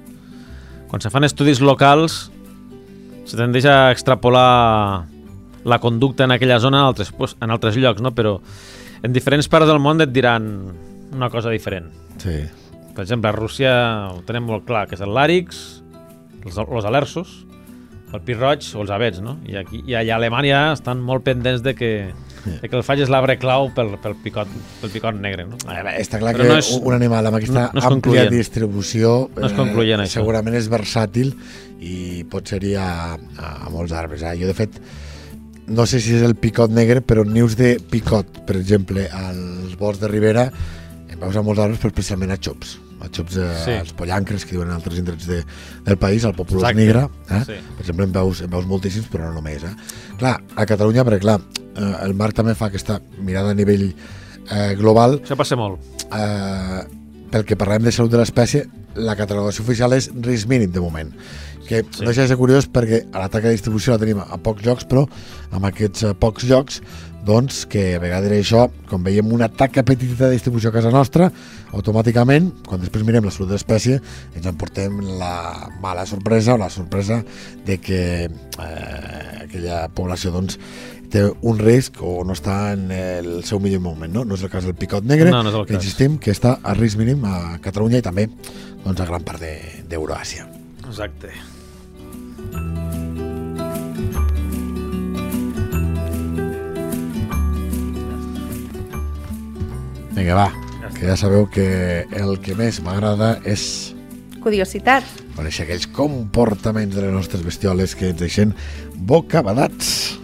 quan 0.92 1.04
se 1.04 1.12
fan 1.12 1.26
estudis 1.26 1.64
locals, 1.66 2.28
se 3.26 3.40
tendeix 3.40 3.66
a 3.70 3.80
extrapolar 3.94 5.08
la 5.64 5.78
conducta 5.82 6.26
en 6.26 6.34
aquella 6.36 6.60
zona 6.60 6.82
en 6.82 6.90
altres, 6.92 7.12
pues, 7.12 7.36
en 7.42 7.52
altres 7.54 7.78
llocs, 7.78 8.02
no? 8.02 8.14
però 8.14 8.38
en 9.02 9.14
diferents 9.14 9.50
parts 9.50 9.70
del 9.70 9.82
món 9.82 10.02
et 10.02 10.14
diran 10.14 10.48
una 11.12 11.30
cosa 11.30 11.52
diferent. 11.54 11.90
Sí. 12.22 12.42
Per 12.92 13.04
exemple, 13.04 13.30
a 13.30 13.36
Rússia 13.36 13.74
ho 14.12 14.22
tenem 14.28 14.46
molt 14.50 14.66
clar, 14.68 14.88
que 14.90 14.98
és 14.98 15.04
el 15.06 15.14
làrix, 15.16 15.62
els, 16.46 16.58
els 16.58 16.88
alerços, 16.88 17.42
el 18.14 18.22
pi 18.28 18.34
roig 18.36 18.66
o 18.76 18.82
els 18.84 18.92
avets, 18.92 19.22
no? 19.24 19.38
I, 19.48 19.56
aquí, 19.62 19.84
i 19.88 19.96
allà 19.96 20.14
a 20.18 20.20
Alemanya 20.20 20.60
estan 20.74 21.00
molt 21.02 21.24
pendents 21.24 21.62
de 21.64 21.74
que, 21.78 21.92
de 22.46 22.68
que 22.70 22.76
el 22.76 22.84
faig 22.84 23.00
és 23.06 23.10
l'arbre 23.14 23.38
clau 23.40 23.70
pel, 23.76 23.94
pel, 24.04 24.16
picot, 24.24 24.50
pel 24.82 24.92
picot 24.94 25.16
negre, 25.22 25.46
no? 25.48 25.60
Veure, 25.68 25.94
està 26.02 26.20
clar 26.20 26.34
Però 26.36 26.44
que 26.44 26.50
no 26.54 26.58
és- 26.60 26.72
un 26.82 26.94
animal 26.98 27.28
amb 27.30 27.40
aquesta 27.40 27.70
no 27.74 27.80
és 27.80 27.88
àmplia 27.88 28.26
distribució 28.30 29.30
eh, 29.36 29.40
No 29.42 29.48
és 29.48 29.54
concloent, 29.58 30.02
això. 30.04 30.20
segurament 30.20 30.56
és 30.60 30.68
versàtil 30.72 31.32
i 31.80 32.24
pot 32.30 32.48
ser-hi 32.52 32.76
a, 32.76 33.16
a, 33.16 33.54
a 33.66 33.70
molts 33.74 33.92
arbres. 33.96 34.22
Eh? 34.22 34.36
Jo, 34.42 34.48
de 34.52 34.54
fet, 34.58 34.76
no 35.72 35.86
sé 35.88 36.02
si 36.04 36.14
és 36.18 36.22
el 36.28 36.36
picot 36.36 36.70
negre, 36.70 37.02
però 37.02 37.24
nius 37.26 37.56
de 37.58 37.78
picot, 37.90 38.44
per 38.46 38.58
exemple, 38.60 39.08
als 39.08 39.78
bords 39.80 40.02
de 40.04 40.10
Ribera, 40.12 40.50
en 41.10 41.20
veus 41.20 41.36
a 41.38 41.42
molts 41.46 41.62
arbres, 41.64 41.80
però 41.80 41.90
especialment 41.94 42.32
a 42.36 42.38
xops. 42.38 42.76
A 43.02 43.08
xops, 43.10 43.36
eh, 43.38 43.48
Sí. 43.66 43.72
als 43.72 43.94
pollancres, 43.94 44.46
que 44.46 44.52
diuen 44.52 44.70
en 44.70 44.76
altres 44.76 45.00
indrets 45.00 45.26
de, 45.28 45.44
del 45.86 45.98
país, 45.98 46.24
al 46.26 46.36
populós 46.36 46.62
Exacte. 46.64 46.82
negre. 46.86 47.08
Eh? 47.30 47.44
Sí. 47.46 47.54
Per 47.78 47.82
exemple, 47.82 48.06
en 48.06 48.12
veus, 48.14 48.42
en 48.42 48.50
veus 48.50 48.66
moltíssims, 48.68 49.08
però 49.10 49.26
no 49.30 49.34
només. 49.34 49.64
Eh? 49.64 49.76
Clar, 50.20 50.36
a 50.56 50.66
Catalunya, 50.66 51.04
perquè 51.04 51.20
clar, 51.20 51.40
eh, 51.76 51.96
el 52.06 52.14
Marc 52.14 52.34
també 52.36 52.54
fa 52.56 52.68
aquesta 52.68 53.02
mirada 53.20 53.52
a 53.52 53.54
nivell 53.58 53.94
eh, 54.52 54.76
global, 54.76 55.20
Això 55.24 55.36
passa 55.38 55.56
molt. 55.56 55.80
eh, 56.12 56.82
pel 57.32 57.46
que 57.46 57.56
parlem 57.56 57.84
de 57.84 57.92
salut 57.92 58.12
de 58.12 58.18
l'espècie, 58.18 58.66
la 58.96 59.16
catalogació 59.16 59.64
oficial 59.64 59.94
és 59.94 60.10
risc 60.22 60.48
mínim 60.50 60.70
de 60.72 60.82
moment 60.82 61.14
que 61.68 61.84
Sí. 61.90 62.02
no 62.02 62.08
deixa 62.08 62.24
de 62.24 62.28
ser 62.28 62.36
curiós 62.38 62.68
perquè 62.70 63.06
a 63.14 63.20
la 63.20 63.30
taca 63.30 63.48
de 63.48 63.54
distribució 63.54 63.94
la 63.94 64.00
tenim 64.00 64.20
a 64.20 64.38
pocs 64.44 64.66
llocs 64.66 64.84
però 64.86 65.08
amb 65.52 65.64
aquests 65.70 66.04
eh, 66.04 66.14
pocs 66.14 66.44
llocs 66.44 66.82
doncs 67.26 67.66
que 67.70 67.96
a 67.96 68.00
vegades 68.02 68.32
això, 68.34 68.66
com 68.90 69.04
veiem 69.06 69.28
una 69.34 69.48
taca 69.50 69.84
petita 69.86 70.26
de 70.26 70.32
distribució 70.34 70.70
a 70.72 70.74
casa 70.74 70.90
nostra, 70.94 71.28
automàticament, 71.72 72.50
quan 72.68 72.82
després 72.82 73.04
mirem 73.06 73.26
la 73.28 73.32
salut 73.34 73.52
de 73.52 73.58
l'espècie, 73.60 74.00
ens 74.36 74.48
emportem 74.50 74.98
la 75.20 75.70
mala 75.84 76.06
sorpresa 76.10 76.56
o 76.56 76.58
la 76.62 76.70
sorpresa 76.74 77.22
de 77.66 77.78
que 77.80 78.02
eh, 78.26 79.46
aquella 79.46 79.86
població 79.94 80.34
doncs, 80.34 80.58
té 81.12 81.26
un 81.28 81.58
risc 81.60 82.00
o 82.02 82.22
no 82.24 82.32
està 82.38 82.72
en 82.74 82.88
el 82.96 83.32
seu 83.44 83.60
millor 83.60 83.82
moment, 83.84 84.14
no? 84.16 84.24
No 84.24 84.38
és 84.40 84.46
el 84.48 84.52
cas 84.54 84.64
del 84.64 84.78
picot 84.80 85.04
negre, 85.04 85.30
No, 85.30 85.44
no 85.44 85.66
que 85.66 85.76
insistim 85.76 86.18
que 86.18 86.32
està 86.32 86.58
a 86.64 86.74
risc 86.78 86.98
mínim 86.98 87.26
a 87.28 87.58
Catalunya 87.62 88.00
i 88.00 88.06
també 88.06 88.30
doncs, 88.86 89.00
a 89.02 89.06
gran 89.06 89.24
part 89.28 89.42
de- 89.44 89.84
d'Euroàsia. 89.92 90.48
Exacte. 90.88 91.30
Vinga, 100.22 100.36
va, 100.38 100.52
Ja 100.84 100.90
que 100.94 101.08
ja 101.10 101.16
sabeu 101.18 101.48
que 101.50 102.06
el 102.14 102.36
que 102.46 102.54
més 102.54 102.78
m'agrada 102.86 103.40
és 103.42 103.96
Curiositat. 104.44 105.02
conèixer 105.34 105.64
aquells 105.66 105.88
comportaments 105.90 106.94
de 106.94 107.08
les 107.08 107.14
nostres 107.14 107.42
bestioles 107.42 107.96
que 107.98 108.12
ens 108.12 108.20
deixen 108.20 108.52
bocabadats. 109.10 110.20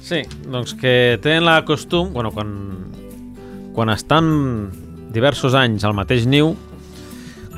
Sí, 0.00 0.22
doncs 0.48 0.72
que 0.80 1.18
tenen 1.20 1.44
la 1.44 1.58
costum, 1.68 2.14
bueno, 2.14 2.32
quan, 2.32 2.54
quan 3.76 3.92
estan 3.92 4.70
diversos 5.12 5.52
anys 5.52 5.84
al 5.84 5.92
mateix 5.92 6.24
niu, 6.24 6.54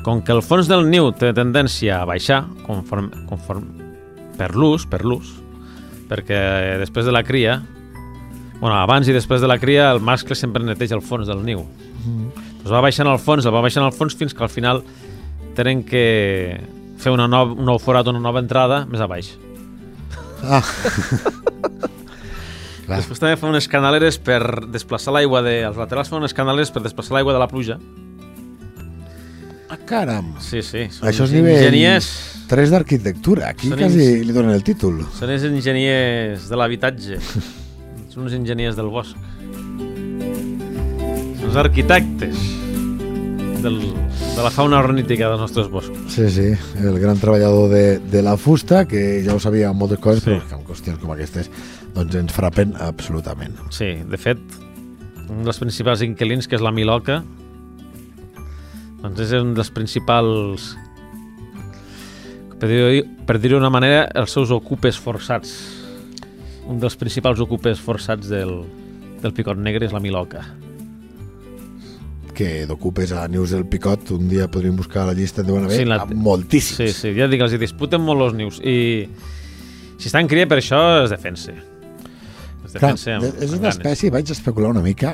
com 0.03 0.19
que 0.27 0.35
el 0.35 0.43
fons 0.43 0.67
del 0.67 0.89
niu 0.91 1.13
té 1.15 1.31
tendència 1.31 2.01
a 2.01 2.09
baixar 2.09 2.41
conform, 2.67 3.07
conform, 3.31 3.69
per 4.35 4.51
l'ús, 4.59 4.83
per 4.91 5.05
l'ús, 5.07 5.31
perquè 6.11 6.81
després 6.83 7.07
de 7.07 7.15
la 7.15 7.23
cria, 7.23 7.61
bueno, 8.63 8.77
abans 8.79 9.09
i 9.11 9.13
després 9.15 9.41
de 9.43 9.47
la 9.51 9.57
cria, 9.59 9.89
el 9.91 9.99
mascle 9.99 10.37
sempre 10.39 10.63
neteja 10.63 10.95
el 10.95 11.03
fons 11.03 11.27
del 11.27 11.41
niu. 11.43 11.65
Doncs 12.63 12.71
va 12.71 12.79
baixant 12.85 13.09
al 13.11 13.19
fons, 13.19 13.43
el 13.43 13.51
va 13.51 13.59
baixant 13.65 13.83
al 13.83 13.91
fons 13.91 14.15
fins 14.15 14.31
que 14.33 14.43
al 14.45 14.51
final 14.51 14.79
tenen 15.57 15.81
que 15.83 16.03
fer 17.03 17.11
una 17.11 17.25
nova, 17.27 17.51
un 17.59 17.67
nou 17.67 17.79
forat, 17.83 18.07
una 18.07 18.21
nova 18.23 18.39
entrada 18.39 18.85
més 18.87 19.03
a 19.03 19.07
baix. 19.11 19.33
Ah. 20.43 20.63
Clar. 22.85 22.97
Després 22.99 23.19
també 23.19 23.35
fa 23.39 23.49
unes 23.51 23.67
canaleres 23.71 24.15
per 24.19 24.39
desplaçar 24.71 25.11
l'aigua 25.15 25.41
de... 25.43 25.57
Els 25.67 25.79
laterals 25.79 26.11
fan 26.11 26.23
unes 26.23 26.35
canaleres 26.35 26.71
per 26.71 26.83
desplaçar 26.83 27.17
l'aigua 27.17 27.35
de 27.35 27.41
la 27.43 27.49
pluja. 27.51 27.77
ah, 29.69 29.77
caram! 29.87 30.33
Sí, 30.43 30.61
sí. 30.63 30.87
Són 30.91 31.09
Això 31.11 31.27
és 31.27 31.35
nivell 31.35 31.59
Enginyers, 31.65 32.09
3 32.51 32.71
d'arquitectura. 32.75 33.51
Aquí 33.51 33.71
Són 33.71 33.79
quasi 33.83 34.07
li 34.23 34.35
donen 34.35 34.55
el 34.55 34.63
títol. 34.63 35.03
són 35.19 35.31
els 35.35 35.43
enginyers 35.47 36.47
de 36.51 36.59
l'habitatge. 36.59 37.19
són 38.13 38.27
uns 38.27 38.35
enginyers 38.37 38.77
del 38.77 38.89
bosc. 38.93 39.17
Són 41.39 41.49
els 41.49 41.57
arquitectes 41.59 42.37
del, 43.63 43.79
de 44.35 44.43
la 44.45 44.51
fauna 44.53 44.79
ornítica 44.83 45.29
dels 45.31 45.41
nostres 45.41 45.69
boscos. 45.71 45.97
Sí, 46.13 46.27
sí, 46.33 46.47
el 46.83 46.99
gran 47.01 47.17
treballador 47.21 47.69
de, 47.73 47.99
de 47.99 48.21
la 48.25 48.35
fusta, 48.37 48.83
que 48.89 49.21
ja 49.25 49.33
ho 49.35 49.39
sabia 49.41 49.71
en 49.71 49.77
moltes 49.79 49.99
coses, 50.03 50.23
Sí. 50.23 50.29
però 50.31 50.47
que 50.49 50.55
en 50.59 50.65
qüestions 50.67 50.99
com 51.01 51.13
aquestes 51.15 51.49
doncs 51.95 52.15
ens 52.21 52.33
frapen 52.33 52.75
absolutament. 52.81 53.57
Sí, 53.73 53.93
de 54.09 54.17
fet, 54.21 54.41
un 55.29 55.43
dels 55.47 55.59
principals 55.61 56.01
inquilins, 56.05 56.47
que 56.47 56.57
és 56.59 56.63
la 56.65 56.71
Miloca, 56.75 57.21
doncs 59.03 59.19
és 59.25 59.33
un 59.41 59.53
dels 59.57 59.71
principals, 59.73 60.73
per 62.59 62.69
dir-ho 63.39 63.57
d'una 63.57 63.73
manera, 63.73 64.05
els 64.15 64.31
seus 64.31 64.51
ocupes 64.55 64.95
forçats. 65.01 65.82
Un 66.69 66.79
dels 66.79 66.95
principals 66.95 67.39
ocupes 67.43 67.79
forçats 67.83 68.29
del, 68.31 68.61
del 69.21 69.33
picot 69.35 69.57
negre 69.59 69.85
és 69.89 69.91
la 69.95 69.99
Miloca. 70.03 70.43
Que 72.33 72.63
d'ocupes 72.65 73.11
a 73.13 73.27
Nius 73.29 73.51
del 73.53 73.65
Picot, 73.69 74.09
un 74.15 74.25
dia 74.31 74.47
podríem 74.49 74.75
buscar 74.79 75.03
la 75.05 75.13
llista, 75.13 75.43
en 75.43 75.47
deuen 75.51 75.67
haver 75.67 75.77
Sí, 75.83 75.85
la- 75.85 76.05
moltíssims. 76.05 76.77
Sí, 76.79 76.87
sí, 76.89 77.11
ja 77.19 77.27
dic, 77.29 77.43
els 77.45 77.53
disputen 77.61 78.01
molt 78.01 78.23
els 78.25 78.33
nius. 78.39 78.57
I 78.63 79.05
si 79.99 80.07
estan 80.09 80.27
cria 80.27 80.47
per 80.49 80.57
això, 80.57 81.03
es 81.03 81.11
defensa. 81.13 81.53
Es 81.53 82.71
Clar, 82.73 82.95
defensa 82.95 83.17
amb, 83.19 83.27
és 83.37 83.51
una 83.51 83.67
ganes. 83.67 83.77
espècie, 83.77 84.09
vaig 84.09 84.31
especular 84.33 84.71
una 84.71 84.81
mica, 84.81 85.13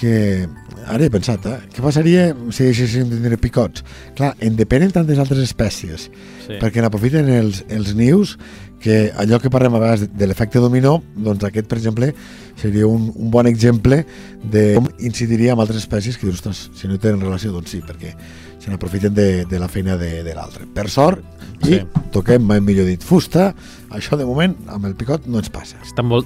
que 0.00 0.48
ara 0.88 1.04
he 1.04 1.10
pensat, 1.12 1.44
eh? 1.46 1.58
què 1.74 1.82
passaria 1.84 2.30
si 2.54 2.64
deixéssim 2.70 3.10
de 3.10 3.18
tenir 3.20 3.36
picots? 3.42 3.84
Clar, 4.16 4.32
en 4.40 4.56
depenen 4.56 4.90
tantes 4.94 5.20
altres 5.20 5.42
espècies, 5.44 6.08
Sí. 6.46 6.56
perquè 6.58 6.80
n'aprofiten 6.82 7.28
els, 7.30 7.60
els 7.68 7.92
nius, 7.94 8.38
que 8.80 9.10
allò 9.20 9.36
que 9.42 9.50
parlem 9.52 9.74
a 9.76 9.78
vegades 9.82 10.06
de, 10.06 10.08
de 10.16 10.26
l'efecte 10.30 10.58
dominó, 10.58 11.02
doncs 11.14 11.44
aquest, 11.44 11.68
per 11.68 11.76
exemple, 11.78 12.14
seria 12.56 12.86
un, 12.88 13.10
un 13.14 13.28
bon 13.30 13.46
exemple 13.46 14.06
de 14.42 14.62
com 14.78 14.88
incidiria 15.04 15.52
en 15.52 15.60
altres 15.60 15.82
espècies 15.84 16.16
que 16.16 16.24
dius, 16.26 16.40
ostres, 16.40 16.70
si 16.74 16.88
no 16.88 16.96
tenen 16.98 17.20
relació, 17.20 17.52
doncs 17.52 17.70
sí, 17.76 17.82
perquè 17.84 18.14
se 18.60 18.72
n'aprofiten 18.72 19.12
de, 19.14 19.44
de 19.48 19.60
la 19.60 19.68
feina 19.68 19.98
de, 20.00 20.22
de 20.24 20.34
l'altre. 20.34 20.64
Per 20.74 20.88
sort, 20.88 21.20
i 21.60 21.74
Sí. 21.76 21.80
toquem, 22.10 22.40
mai 22.42 22.60
millor 22.64 22.88
dit, 22.88 23.04
fusta, 23.04 23.50
això 23.92 24.16
de 24.16 24.24
moment 24.24 24.56
amb 24.72 24.88
el 24.88 24.96
picot 24.96 25.28
no 25.28 25.38
ens 25.44 25.52
passa. 25.52 25.76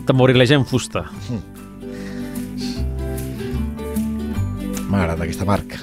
Tamborileja 0.07 0.55
en 0.55 0.65
fusta. 0.65 1.09
M'agrada 4.91 5.25
aquesta 5.25 5.47
marca. 5.49 5.81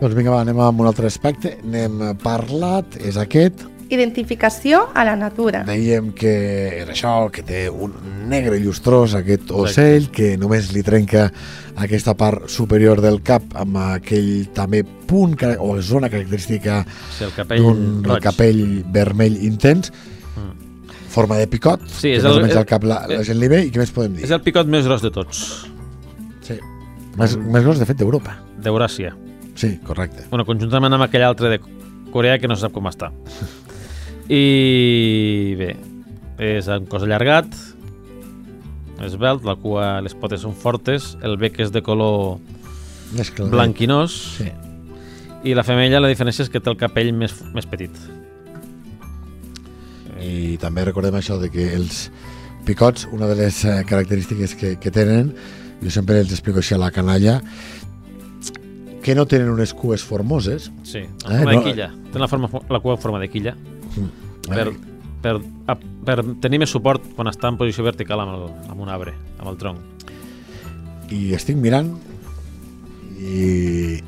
Doncs 0.00 0.16
vinga, 0.18 0.32
va, 0.34 0.40
anem 0.42 0.58
amb 0.60 0.80
un 0.82 0.88
altre 0.90 1.06
aspecte. 1.06 1.56
N'hem 1.64 2.16
parlat, 2.22 2.96
és 3.00 3.16
aquest, 3.20 3.68
identificació 3.92 4.86
a 4.96 5.02
la 5.04 5.12
natura. 5.20 5.66
Dèiem 5.68 6.12
que 6.16 6.30
és 6.80 6.88
això, 6.94 7.26
que 7.32 7.42
té 7.44 7.66
un 7.68 7.92
negre 8.30 8.56
llustrós, 8.62 9.12
aquest 9.18 9.50
ocell, 9.52 10.06
que 10.14 10.30
només 10.40 10.70
li 10.72 10.80
trenca 10.86 11.26
aquesta 11.76 12.14
part 12.16 12.48
superior 12.48 13.02
del 13.04 13.20
cap 13.20 13.52
amb 13.60 13.76
aquell 13.82 14.46
també 14.56 14.80
punt 14.84 15.36
o 15.60 15.74
zona 15.84 16.08
característica 16.08 16.82
Sí, 17.12 17.26
el 17.28 17.34
capell 17.36 17.62
d'un 17.68 18.16
capell 18.24 18.62
vermell 18.92 19.36
intens, 19.44 19.92
forma 21.12 21.36
de 21.36 21.46
picot, 21.52 21.84
Sí, 21.92 22.08
que 22.14 22.16
és 22.16 22.24
més 22.24 22.32
o 22.32 22.38
el- 22.38 22.46
menys 22.46 22.56
eh, 22.56 22.64
cap 22.64 22.84
la, 22.88 23.02
la 23.08 23.20
gent 23.28 23.36
li 23.38 23.48
ve, 23.52 23.60
i 23.66 23.70
què 23.70 23.82
més 23.82 23.92
podem 23.92 24.16
dir? 24.16 24.24
És 24.24 24.32
el 24.32 24.40
picot 24.40 24.66
més 24.72 24.88
gros 24.88 25.04
de 25.04 25.10
tots. 25.12 25.42
Més, 27.18 27.36
més 27.36 27.62
gros, 27.64 27.78
de 27.78 27.86
fet, 27.88 27.98
d'Europa. 28.00 28.38
d'Euràsia. 28.62 29.12
Sí, 29.58 29.74
correcte. 29.84 30.24
Bueno, 30.30 30.46
conjuntament 30.48 30.94
amb 30.96 31.04
aquell 31.04 31.24
altre 31.26 31.50
de 31.52 31.58
Corea 32.12 32.38
que 32.38 32.48
no 32.48 32.56
sap 32.56 32.72
com 32.72 32.86
està. 32.88 33.10
I 34.32 35.54
bé, 35.58 35.72
és 36.38 36.68
un 36.72 36.86
cos 36.88 37.02
allargat, 37.04 37.52
esbelt, 39.02 39.44
la 39.44 39.56
cua, 39.58 40.00
les 40.00 40.14
potes 40.14 40.44
són 40.46 40.54
fortes, 40.54 41.16
el 41.26 41.36
bec 41.40 41.58
és 41.60 41.72
de 41.74 41.82
color 41.82 42.38
que 43.34 43.44
blanquinós 43.50 44.14
Sí. 44.38 44.46
i 45.44 45.52
la 45.58 45.64
femella 45.66 45.98
la 46.00 46.08
diferència 46.08 46.46
és 46.46 46.48
que 46.52 46.60
té 46.62 46.70
el 46.70 46.78
capell 46.80 47.10
més, 47.12 47.34
més 47.52 47.66
petit. 47.66 47.90
I 50.22 50.56
també 50.62 50.84
recordem 50.86 51.16
això 51.18 51.36
de 51.42 51.50
que 51.50 51.72
els 51.74 52.06
picots, 52.64 53.08
una 53.10 53.26
de 53.26 53.34
les 53.40 53.64
eh, 53.66 53.80
característiques 53.88 54.54
que, 54.54 54.76
que 54.78 54.90
tenen, 54.94 55.32
jo 55.82 55.90
sempre 55.90 56.20
els 56.22 56.32
explico 56.32 56.62
així 56.62 56.74
a 56.74 56.80
la 56.80 56.90
canalla, 56.94 57.40
que 59.02 59.16
no 59.18 59.26
tenen 59.26 59.50
unes 59.50 59.74
cues 59.74 60.04
formoses, 60.06 60.70
Sí, 60.86 60.98
Eh, 60.98 61.08
forma 61.26 61.52
de 61.52 61.62
quilla. 61.64 61.90
Té 62.12 62.18
la, 62.22 62.28
forma, 62.28 62.48
la 62.70 62.80
cua 62.80 62.94
en 62.94 63.02
forma 63.02 63.18
de 63.18 63.28
quilla 63.28 63.56
per, 64.46 64.68
eh, 64.68 64.76
per, 65.22 65.34
a, 65.66 65.76
per 66.06 66.16
tenir 66.42 66.60
més 66.62 66.70
suport 66.70 67.02
quan 67.16 67.26
està 67.30 67.50
en 67.50 67.58
posició 67.58 67.84
vertical 67.86 68.20
amb, 68.22 68.36
el, 68.36 68.70
amb 68.70 68.80
un 68.80 68.88
arbre, 68.88 69.14
amb 69.38 69.50
el 69.50 69.58
tronc. 69.58 69.78
i 71.12 71.34
estic 71.36 71.58
mirant 71.60 71.90
i 73.20 74.00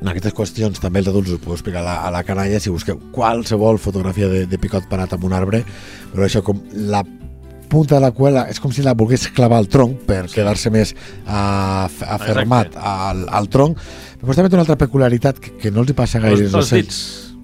en 0.00 0.08
aquestes 0.08 0.32
qüestions 0.34 0.80
també 0.80 1.02
els 1.02 1.10
adults 1.10 1.34
us 1.34 1.40
puc 1.42 1.52
explicar 1.58 1.82
a 1.82 1.84
la, 1.84 1.96
a 2.06 2.10
la 2.14 2.22
canalla 2.24 2.60
si 2.62 2.70
busqueu 2.70 2.98
qualsevol 3.12 3.78
fotografia 3.82 4.28
de, 4.30 4.46
de 4.46 4.58
picot 4.58 4.86
parat 4.88 5.12
amb 5.12 5.26
un 5.28 5.34
arbre 5.36 5.64
però 6.14 6.24
això 6.24 6.42
com 6.46 6.62
la 6.72 7.02
punta 7.70 7.96
de 7.96 8.02
la 8.02 8.10
cuela 8.16 8.46
és 8.50 8.58
com 8.60 8.72
si 8.74 8.82
la 8.82 8.94
volgués 8.98 9.28
clavar 9.36 9.58
al 9.62 9.68
tronc 9.70 10.00
per 10.08 10.24
Sí. 10.28 10.34
quedar-se 10.40 10.70
més 10.74 10.94
uh, 11.26 11.88
afermat 12.16 12.74
al, 12.76 13.26
al 13.28 13.48
tronc 13.52 13.78
però 14.20 14.34
també 14.34 14.48
té 14.50 14.56
una 14.58 14.64
altra 14.66 14.78
peculiaritat 14.80 15.38
que, 15.42 15.52
que 15.60 15.70
no 15.70 15.84
els 15.84 15.92
hi 15.92 15.96
passa 15.98 16.20
gaire 16.22 16.48
Els, 16.48 16.54
els 16.58 16.72
dits 16.74 16.98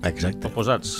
exacte 0.05 0.51
oposats, 0.51 0.91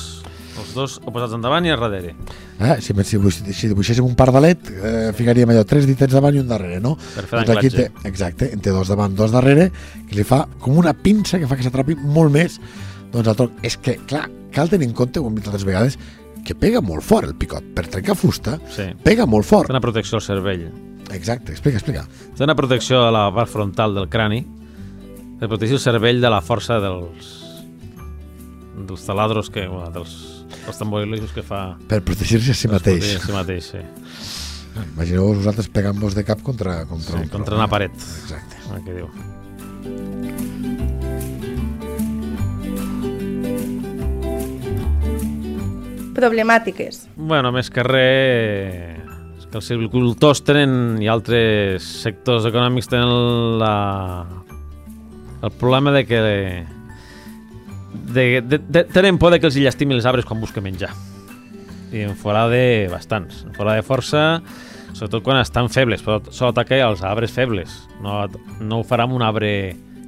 els 0.61 0.71
dos 0.77 0.97
oposats 1.05 1.35
endavant 1.37 1.67
i 1.67 1.73
a 1.75 1.77
darrere. 1.81 2.15
eh? 2.61 2.77
si, 2.81 2.95
si, 3.05 3.19
si 3.53 3.69
dibuixéssim 3.73 4.07
un 4.07 4.15
pardalet 4.17 4.71
eh, 4.71 5.11
ficaríem 5.19 5.51
allò 5.51 5.65
tres 5.69 5.89
ditets 5.91 6.15
davant 6.15 6.37
i 6.37 6.41
un 6.45 6.49
darrere 6.49 6.81
no? 6.81 6.95
Per 7.17 7.27
fer 7.27 7.43
Doncs 7.43 7.59
aquí 7.59 7.71
té, 7.75 7.89
exacte, 8.09 8.53
en 8.55 8.63
té 8.65 8.71
dos 8.71 8.89
davant, 8.89 9.15
dos 9.19 9.35
darrere, 9.35 9.71
que 10.09 10.17
li 10.21 10.25
fa 10.25 10.45
com 10.63 10.79
una 10.79 10.95
pinça 10.95 11.41
que 11.43 11.51
fa 11.51 11.59
que 11.59 11.67
s'atrapi 11.67 11.99
molt 12.01 12.33
més 12.33 12.61
doncs 13.15 13.29
el 13.31 13.37
tronc. 13.39 13.59
És 13.63 13.77
que, 13.79 13.99
clar, 14.11 14.25
cal 14.55 14.71
tenir 14.71 14.89
en 14.89 14.95
compte, 14.97 15.21
ho 15.23 15.29
hem 15.29 15.37
dit 15.39 15.47
altres 15.47 15.63
vegades, 15.67 15.99
que 16.45 16.55
pega 16.55 16.81
molt 16.85 17.03
fort 17.03 17.29
el 17.29 17.35
picot. 17.35 17.65
Per 17.75 17.87
trencar 17.89 18.15
fusta, 18.17 18.59
Sí. 18.71 18.91
pega 19.03 19.25
molt 19.27 19.47
fort. 19.47 19.67
Té 19.69 19.73
una 19.73 19.81
protecció 19.81 20.17
al 20.19 20.23
cervell. 20.23 20.71
Exacte, 21.13 21.53
explica, 21.53 21.79
explica. 21.79 22.07
Té 22.37 22.45
una 22.45 22.55
protecció 22.55 23.03
a 23.07 23.11
la 23.13 23.33
part 23.35 23.49
frontal 23.51 23.95
del 23.95 24.09
crani 24.09 24.45
per 25.41 25.49
protegir 25.49 25.75
el 25.75 25.81
cervell 25.81 26.21
de 26.21 26.31
la 26.31 26.41
força 26.43 26.81
dels 26.81 27.41
dels 28.87 29.05
taladros 29.07 29.51
que, 29.51 29.67
bueno, 29.69 29.89
dels, 29.95 30.45
dels 30.67 30.79
tamborilos 30.79 31.31
que 31.33 31.43
fa 31.47 31.77
Per 31.89 32.03
protegir-se 32.03 32.51
a 32.51 32.55
si 32.55 32.69
mateix. 32.69 33.17
a 33.17 33.21
si 33.27 33.33
mateix, 33.33 33.65
sí. 33.71 33.79
Imagineu-vos 34.97 35.37
vosaltres 35.39 35.69
pegant-vos 35.69 36.15
de 36.17 36.25
cap 36.25 36.43
contra, 36.43 36.85
contra, 36.87 37.17
sí 37.19 37.23
un 37.23 37.29
contra 37.29 37.55
una 37.55 37.69
paret. 37.69 37.93
Exacte. 37.95 38.57
El 38.75 38.85
que 38.85 38.95
diu. 38.95 40.44
Problemàtiques. 46.15 47.09
Bueno, 47.17 47.51
més 47.55 47.71
que 47.75 47.83
res, 47.83 49.01
és 49.41 49.47
que 49.51 49.59
els 49.59 49.67
silvicultors 49.69 50.45
tenen 50.47 51.01
i 51.03 51.09
altres 51.11 51.83
sectors 52.05 52.47
econòmics 52.49 52.89
tenen 52.93 53.59
la, 53.61 53.75
el 55.43 55.53
problema 55.61 55.93
de 55.95 56.05
que 56.07 56.21
de, 56.23 56.67
de, 58.43 58.59
de, 58.69 58.85
tenen 58.95 59.19
por 59.19 59.33
de 59.35 59.41
que 59.41 59.47
els 59.51 59.57
hi 59.59 59.67
llastimi 59.67 59.95
els 59.97 60.07
arbres 60.07 60.27
quan 60.29 60.41
busquen 60.43 60.65
menjar. 60.67 60.93
I 61.95 62.07
en 62.09 62.17
farà 62.19 62.47
de 62.51 62.89
bastants. 62.91 63.45
En 63.47 63.55
farà 63.55 63.77
de 63.79 63.85
força, 63.87 64.41
sobretot 64.95 65.23
quan 65.27 65.39
estan 65.43 65.69
febles, 65.71 66.03
però 66.03 66.19
sol 66.35 66.51
ataca 66.51 66.79
els 66.89 67.03
arbres 67.07 67.31
febles. 67.35 67.75
No, 68.03 68.25
no 68.61 68.81
ho 68.81 68.87
farà 68.87 69.07
amb 69.07 69.15
un 69.19 69.23
arbre 69.23 69.51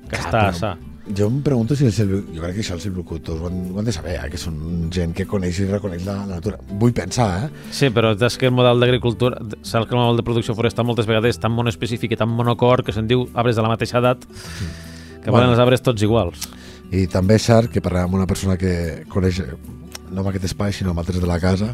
que 0.08 0.16
Clar, 0.16 0.24
està 0.24 0.40
però- 0.50 0.58
sa. 0.58 0.72
Jo 1.14 1.28
em 1.30 1.36
pregunto 1.42 1.76
si 1.78 1.84
el 1.86 1.92
silvi... 1.94 2.18
jo 2.34 2.42
crec 2.42 2.56
que 2.56 2.62
això 2.64 2.74
els 2.74 2.82
silvicultors 2.82 3.40
ho, 3.40 3.46
han, 3.46 3.58
ho 3.74 3.78
han 3.78 3.84
de 3.86 3.92
saber, 3.94 4.16
eh? 4.24 4.30
que 4.32 4.38
són 4.40 4.88
gent 4.90 5.12
que 5.14 5.26
coneix 5.30 5.60
i 5.62 5.66
reconeix 5.70 6.02
la, 6.06 6.16
la 6.26 6.40
natura. 6.40 6.58
Vull 6.80 6.92
pensar, 6.96 7.28
eh? 7.46 7.50
Sí, 7.70 7.90
però 7.94 8.10
és 8.18 8.36
que 8.40 8.48
el 8.50 8.54
model 8.56 8.80
d'agricultura, 8.82 9.38
saps 9.62 9.86
que 9.86 9.94
el 9.94 10.00
model 10.02 10.18
de 10.18 10.24
producció 10.26 10.56
forestal 10.58 10.84
moltes 10.88 11.06
vegades 11.06 11.36
és 11.36 11.40
tan 11.42 11.54
monoespecífic 11.54 12.16
i 12.16 12.18
tan 12.18 12.28
monocor 12.34 12.82
que 12.82 12.92
se'n 12.96 13.06
diu 13.06 13.28
arbres 13.34 13.54
de 13.56 13.62
la 13.62 13.70
mateixa 13.70 14.00
edat 14.02 14.26
que 15.22 15.30
Bueno. 15.30 15.50
els 15.52 15.58
arbres 15.62 15.82
tots 15.82 16.02
iguals. 16.02 16.48
I 16.90 17.06
també 17.10 17.34
és 17.38 17.42
cert 17.46 17.70
que 17.70 17.80
parlem 17.82 18.04
amb 18.06 18.14
una 18.18 18.26
persona 18.30 18.56
que 18.58 19.04
coneix 19.10 19.40
no 20.10 20.20
amb 20.22 20.28
aquest 20.30 20.44
espai, 20.50 20.72
sinó 20.72 20.90
amb 20.90 21.00
altres 21.02 21.20
de 21.22 21.26
la 21.26 21.38
casa, 21.42 21.72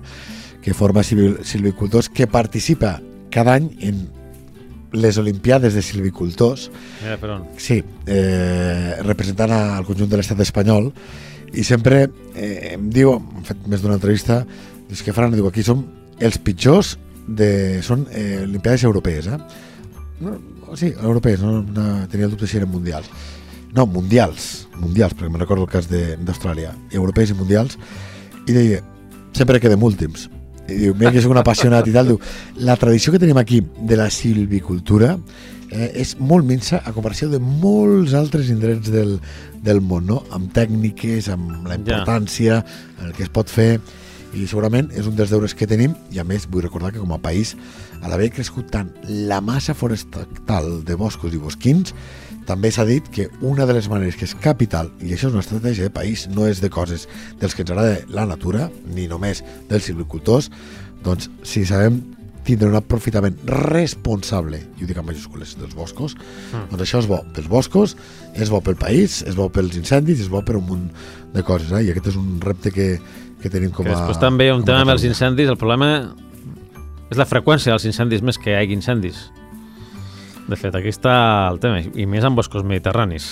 que 0.63 0.73
forma 0.73 1.01
silvi- 1.05 1.43
silvicultors, 1.45 2.09
que 2.09 2.27
participa 2.27 2.99
cada 3.31 3.55
any 3.59 3.71
en 3.81 4.09
les 4.93 5.19
Olimpiades 5.19 5.75
de 5.75 5.83
silvicultors, 5.83 6.71
Mira 7.03 7.35
on. 7.35 7.47
sí, 7.57 7.83
eh, 8.07 8.97
representant 9.03 9.53
al 9.57 9.87
conjunt 9.89 10.11
de 10.11 10.21
l'estat 10.21 10.41
espanyol, 10.45 10.93
i 11.53 11.65
sempre 11.65 12.07
eh, 12.35 12.75
em 12.75 12.89
diu, 12.93 13.15
hem 13.17 13.45
fet 13.45 13.67
més 13.69 13.83
d'una 13.83 13.99
entrevista, 13.99 14.43
dius 14.89 15.03
que 15.05 15.13
faran, 15.17 15.33
diu, 15.35 15.49
aquí 15.49 15.65
som 15.65 15.85
els 16.21 16.39
pitjors 16.39 16.97
de... 17.27 17.81
són 17.85 18.07
eh, 18.13 18.43
Olimpiades 18.45 18.85
europees, 18.89 19.29
eh? 19.29 19.39
No, 20.23 20.37
sí, 20.79 20.93
europees, 20.95 21.41
no, 21.43 21.61
no 21.63 21.87
tenia 22.13 22.29
el 22.29 22.35
dubte 22.35 22.47
si 22.47 22.61
eren 22.61 22.71
mundials. 22.73 23.09
No, 23.73 23.87
mundials, 23.89 24.69
mundials, 24.77 25.17
perquè 25.17 25.33
me'n 25.33 25.41
recordo 25.41 25.65
el 25.65 25.73
cas 25.73 25.89
d'Austràlia, 25.89 26.75
europees 26.93 27.33
i 27.33 27.37
mundials, 27.39 27.79
i 28.45 28.53
deia, 28.53 28.83
sempre 29.33 29.61
quedem 29.63 29.83
últims. 29.83 30.29
I 30.69 30.77
diu, 30.79 30.95
mira 30.95 31.11
que 31.13 31.21
soc 31.23 31.33
un 31.35 31.41
apassionat 31.41 31.89
i 31.91 31.95
tal, 31.95 32.07
diu, 32.13 32.21
la 32.63 32.77
tradició 32.79 33.13
que 33.13 33.19
tenim 33.23 33.39
aquí 33.41 33.61
de 33.83 33.97
la 33.99 34.09
silvicultura 34.15 35.17
eh, 35.73 35.91
és 36.03 36.15
molt 36.21 36.47
minsa 36.47 36.83
a 36.85 36.93
comparació 36.95 37.29
de 37.33 37.41
molts 37.43 38.15
altres 38.15 38.49
indrets 38.53 38.91
del, 38.93 39.17
del 39.65 39.81
món, 39.81 40.07
no? 40.07 40.23
amb 40.31 40.53
tècniques, 40.55 41.29
amb 41.33 41.67
la 41.67 41.75
Ja. 41.75 41.81
importància, 41.81 42.63
el 43.03 43.13
que 43.17 43.25
es 43.27 43.33
pot 43.33 43.51
fer, 43.51 43.81
i 44.33 44.47
segurament 44.49 44.89
és 44.97 45.07
un 45.07 45.17
dels 45.17 45.29
deures 45.29 45.53
que 45.55 45.67
tenim, 45.69 45.95
i 46.11 46.19
a 46.19 46.25
més 46.25 46.47
vull 46.49 46.63
recordar 46.65 46.93
que 46.93 47.03
com 47.03 47.13
a 47.13 47.19
país, 47.21 47.57
a 48.01 48.09
l'haver 48.09 48.31
crescut 48.33 48.71
tant 48.73 48.89
la 49.07 49.43
massa 49.45 49.75
forestal 49.75 50.85
de 50.87 50.95
boscos 50.97 51.35
i 51.35 51.41
bosquins, 51.43 51.93
també 52.47 52.71
s'ha 52.75 52.85
dit 52.89 53.07
que 53.13 53.29
una 53.41 53.67
de 53.67 53.75
les 53.77 53.89
maneres 53.89 54.17
que 54.19 54.27
és 54.27 54.35
capital, 54.35 54.91
i 55.01 55.13
això 55.15 55.29
és 55.29 55.35
una 55.37 55.43
estratègia 55.45 55.85
de 55.87 55.95
país, 55.95 56.27
no 56.29 56.47
és 56.51 56.61
de 56.61 56.71
coses 56.71 57.09
dels 57.41 57.55
que 57.55 57.63
ens 57.63 57.71
agrada 57.71 58.01
la 58.11 58.27
natura, 58.27 58.71
ni 58.87 59.07
només 59.11 59.45
dels 59.71 59.85
silvicultors, 59.91 60.51
doncs 61.05 61.31
si 61.47 61.65
sabem 61.67 62.01
tindre 62.43 62.67
un 62.67 62.75
aprofitament 62.75 63.37
responsable, 63.47 64.59
i 64.79 64.83
ho 64.83 64.89
dic 64.89 64.99
en 64.99 65.07
majúscules, 65.07 65.55
dels 65.61 65.77
boscos, 65.79 66.17
Mm. 66.53 66.71
doncs 66.73 66.83
això 66.83 66.99
és 66.99 67.07
bo 67.07 67.21
pels 67.35 67.47
boscos, 67.49 67.97
és 68.35 68.51
bo 68.51 68.61
pel 68.61 68.75
país, 68.77 69.23
és 69.23 69.37
bo 69.39 69.49
pels 69.49 69.77
incendis, 69.77 70.21
és 70.21 70.29
bo 70.29 70.43
per 70.43 70.57
un 70.57 70.67
munt 70.67 70.89
de 71.33 71.43
coses, 71.47 71.71
eh? 71.71 71.85
i 71.87 71.91
aquest 71.91 72.09
és 72.09 72.17
un 72.19 72.41
repte 72.41 72.73
que, 72.75 72.99
que 73.41 73.49
tenim 73.51 73.71
com 73.71 73.87
Que 73.87 73.93
a... 73.93 74.01
després 74.01 74.19
també 74.19 74.47
hi 74.47 74.51
ha 74.51 74.57
un 74.57 74.65
tema 74.65 74.83
amb 74.83 74.91
els 74.91 75.05
incendis, 75.05 75.49
el 75.49 75.57
problema 75.57 76.15
és 77.13 77.17
la 77.21 77.27
freqüència 77.29 77.71
dels 77.71 77.85
incendis 77.87 78.23
més 78.23 78.39
que 78.39 78.51
hi 78.51 78.59
hagi 78.59 78.75
incendis. 78.75 79.31
De 80.49 80.57
fet, 80.59 80.75
aquí 80.75 80.91
està 80.91 81.49
el 81.53 81.61
tema, 81.63 81.81
i 81.81 82.05
més 82.11 82.25
en 82.27 82.35
boscos 82.37 82.65
mediterranis. 82.67 83.29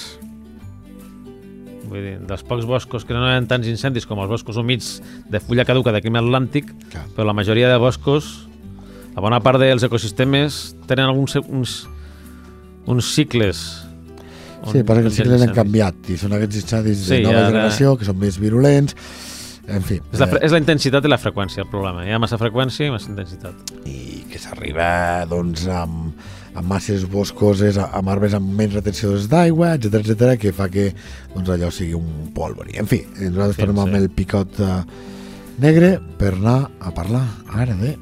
Vull 1.90 2.04
dir, 2.04 2.12
dels 2.22 2.44
pocs 2.46 2.66
boscos 2.70 3.04
que 3.04 3.16
no 3.16 3.24
hi 3.26 3.32
ha 3.34 3.40
tants 3.50 3.66
incendis 3.66 4.06
com 4.06 4.20
els 4.22 4.30
boscos 4.30 4.56
humits 4.60 5.00
de 5.30 5.40
fulla 5.42 5.64
caduca 5.66 5.90
de 5.92 6.00
clima 6.04 6.20
atlàntic, 6.22 6.70
Clar. 6.92 7.06
però 7.16 7.26
la 7.26 7.34
majoria 7.34 7.68
de 7.72 7.80
boscos, 7.82 8.46
la 9.16 9.24
bona 9.24 9.40
part 9.42 9.58
dels 9.58 9.82
ecosistemes 9.82 10.60
tenen 10.86 11.08
alguns 11.10 11.34
uns, 11.42 11.80
uns 12.86 13.10
cicles. 13.16 13.64
Sí, 14.70 14.84
passa 14.84 15.00
que 15.02 15.08
els 15.10 15.16
cicles 15.18 15.42
han 15.42 15.54
canviat 15.56 16.10
i 16.12 16.18
són 16.20 16.36
aquests 16.36 16.60
incendis 16.62 17.02
de 17.08 17.16
Sí, 17.16 17.22
nova 17.24 17.40
ara- 17.40 17.48
generació 17.50 17.96
que 17.98 18.06
són 18.06 18.18
més 18.22 18.38
virulents, 18.38 18.94
en 19.66 19.82
fi. 19.82 19.98
És 20.12 20.20
la, 20.20 20.26
eh, 20.30 20.44
és 20.46 20.52
la 20.54 20.60
intensitat 20.62 21.04
i 21.04 21.10
la 21.10 21.18
freqüència 21.18 21.64
el 21.64 21.70
problema. 21.72 22.04
Hi 22.06 22.12
ha 22.14 22.20
massa 22.22 22.38
freqüència 22.38 22.86
i 22.86 22.90
massa 22.94 23.10
intensitat. 23.10 23.54
i 23.88 24.22
que 24.30 24.38
s'arriba 24.38 25.26
doncs, 25.26 25.66
amb, 25.66 26.12
amb 26.54 26.66
masses 26.66 27.06
boscoses, 27.10 27.78
amb 27.78 28.10
arbres 28.10 28.34
amb 28.36 28.50
menys 28.58 28.74
retencions 28.78 29.28
d'aigua, 29.30 29.74
etc 29.78 30.00
etc 30.02 30.36
que 30.40 30.52
fa 30.56 30.68
que 30.72 30.90
doncs, 31.34 31.48
allò 31.48 31.70
sigui 31.74 31.94
un 31.98 32.30
polvori. 32.34 32.78
En 32.80 32.90
fi, 32.90 33.02
nosaltres 33.20 33.56
Sí, 33.56 33.62
tornem 33.64 33.82
amb 33.84 33.96
sí. 33.96 34.02
el 34.02 34.10
picot 34.10 34.60
eh, 34.60 34.82
negre 35.62 35.98
per 36.18 36.34
anar 36.34 36.60
a 36.80 36.94
parlar 36.96 37.26
ara 37.54 37.76
de 37.78 37.96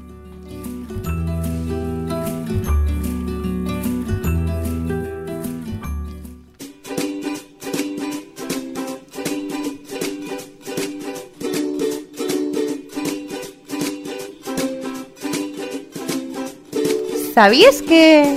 ¿Sabías 17.39 17.81
que...? 17.81 18.35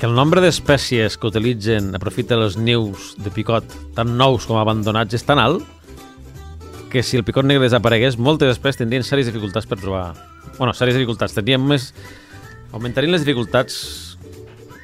Que 0.00 0.06
el 0.08 0.14
nombre 0.16 0.40
d'espècies 0.40 1.18
que 1.20 1.28
utilitzen, 1.28 1.90
aprofiten 1.98 2.40
els 2.40 2.56
nius 2.56 3.10
de 3.20 3.28
picot, 3.28 3.74
tant 3.92 4.14
nous 4.16 4.46
com 4.48 4.56
abandonats, 4.56 5.12
és 5.12 5.26
tan 5.28 5.36
alt 5.36 5.68
que 6.88 7.04
si 7.04 7.20
el 7.20 7.26
picot 7.28 7.44
negre 7.44 7.66
desaparegués, 7.68 8.16
moltes 8.16 8.54
espècies 8.54 8.80
tindrien 8.80 9.04
sèries 9.04 9.28
dificultats 9.28 9.68
per 9.68 9.82
trobar... 9.82 10.14
bueno, 10.56 10.72
sèries 10.72 10.96
dificultats, 10.96 11.36
tindrien 11.36 11.60
més... 11.60 11.90
augmentarien 12.72 13.12
les 13.12 13.28
dificultats 13.28 13.76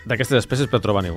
d'aquestes 0.05 0.43
espècies 0.43 0.69
per 0.69 0.85
trobar 0.85 1.07
niu. 1.09 1.17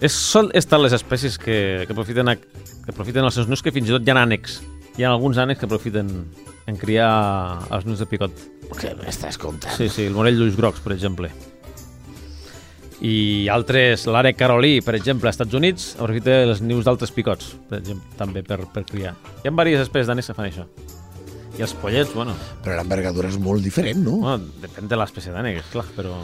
És, 0.00 0.16
sol 0.16 0.48
estan 0.56 0.80
les 0.80 0.96
espècies 0.96 1.36
que, 1.36 1.84
que, 1.84 1.92
aprofiten 1.92 2.32
a, 2.32 2.38
que 2.40 2.96
aprofiten 2.96 3.28
els 3.28 3.36
seus 3.36 3.52
nius 3.52 3.60
que 3.60 3.76
fins 3.76 3.92
i 3.92 3.98
tot 3.98 4.08
hi 4.08 4.16
ha 4.16 4.20
ànecs. 4.24 4.62
Hi 4.96 5.04
ha 5.04 5.12
alguns 5.12 5.36
ànecs 5.36 5.60
que 5.60 5.68
aprofiten 5.68 6.22
en 6.66 6.78
criar 6.78 7.10
els 7.72 7.86
nius 7.86 8.02
de 8.02 8.08
picot. 8.10 8.32
Què 8.76 8.94
m'estàs 8.98 9.38
contant? 9.38 9.76
Sí, 9.78 9.88
sí, 9.92 10.08
el 10.10 10.16
morell 10.16 10.38
d'ulls 10.40 10.58
grocs, 10.58 10.82
per 10.82 10.92
exemple. 10.96 11.30
I 13.04 13.46
altres, 13.52 14.06
l'àrec 14.08 14.38
carolí, 14.40 14.80
per 14.82 14.96
exemple, 14.96 15.28
als 15.28 15.36
Estats 15.36 15.54
Units, 15.58 15.88
aprofita 16.00 16.38
els 16.46 16.62
nius 16.64 16.86
d'altres 16.88 17.12
picots, 17.12 17.52
per 17.68 17.82
exemple, 17.82 18.08
també 18.18 18.42
per, 18.46 18.62
per 18.72 18.86
criar. 18.88 19.14
Hi 19.42 19.50
ha 19.50 19.52
diverses 19.52 19.86
espècies 19.86 20.08
d'ànecs 20.10 20.30
que 20.32 20.38
fan 20.38 20.48
això. 20.48 20.64
I 21.56 21.64
els 21.64 21.72
pollets, 21.80 22.12
bueno, 22.12 22.34
Però 22.64 22.76
l'envergadura 22.76 23.30
és 23.32 23.38
molt 23.40 23.64
diferent, 23.64 24.02
no? 24.04 24.18
bueno 24.24 24.50
depèn 24.60 24.90
de 24.90 24.98
l'espècie 25.00 25.32
d'ànec, 25.32 25.62
és 25.62 25.70
clar, 25.72 25.86
però 25.96 26.18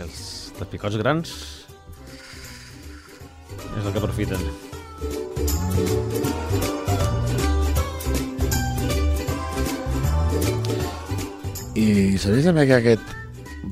els, 0.00 0.20
els 0.56 0.72
picots 0.72 0.96
grans 1.00 1.34
és 3.76 3.84
el 3.84 3.92
que 3.92 4.00
aprofiten. 4.00 4.40
I 11.80 12.18
sabies 12.20 12.44
també 12.48 12.66
que 12.68 12.76
aquest 12.80 13.16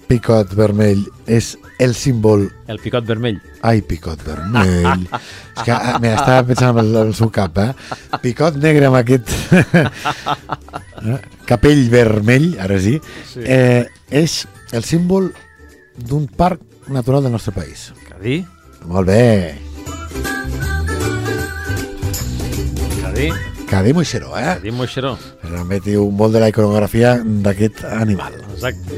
picot 0.09 0.51
vermell 0.57 1.01
és 1.29 1.55
el 1.83 1.95
símbol... 1.97 2.47
El 2.69 2.79
picot 2.83 3.07
vermell. 3.09 3.39
Ai, 3.67 3.81
picot 3.85 4.21
vermell. 4.25 5.07
és 5.09 5.63
que 5.65 5.73
ah, 5.75 5.97
mira, 6.01 6.15
estava 6.21 6.45
pensant 6.49 6.77
en 6.77 6.83
el, 6.85 6.97
el 7.09 7.15
seu 7.17 7.31
cap, 7.35 7.57
eh? 7.63 7.73
Picot 8.23 8.57
negre 8.63 8.89
amb 8.91 8.99
aquest 9.01 9.33
eh? 11.09 11.19
capell 11.49 11.85
vermell, 11.93 12.51
ara 12.61 12.79
sí, 12.85 12.99
Sí. 13.33 13.45
eh, 13.45 13.87
és 14.11 14.43
el 14.77 14.85
símbol 14.85 15.31
d'un 15.99 16.29
parc 16.29 16.61
natural 16.93 17.25
del 17.25 17.33
nostre 17.37 17.53
país. 17.57 17.91
Cadí, 18.09 18.43
Molt 18.89 19.09
bé. 19.11 19.59
Cadí, 23.03 23.29
Cadí 23.69 23.93
Moixeró, 23.93 24.33
eh? 24.39 24.57
Cadí 24.57 24.71
Moixeró. 24.73 25.19
També 25.45 25.77
diu 25.85 26.09
molt 26.11 26.33
de 26.33 26.41
la 26.41 26.49
iconografia 26.49 27.19
d'aquest 27.21 27.85
animal. 27.85 28.33
Exacte. 28.55 28.97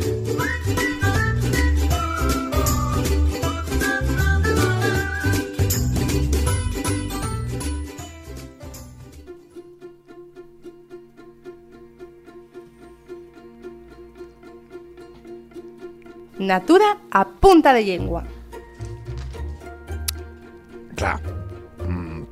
Natura 16.39 16.97
a 17.11 17.27
punta 17.29 17.75
de 17.75 17.85
llengua. 17.85 18.25
Clar, 20.97 21.21
mm, 21.21 21.40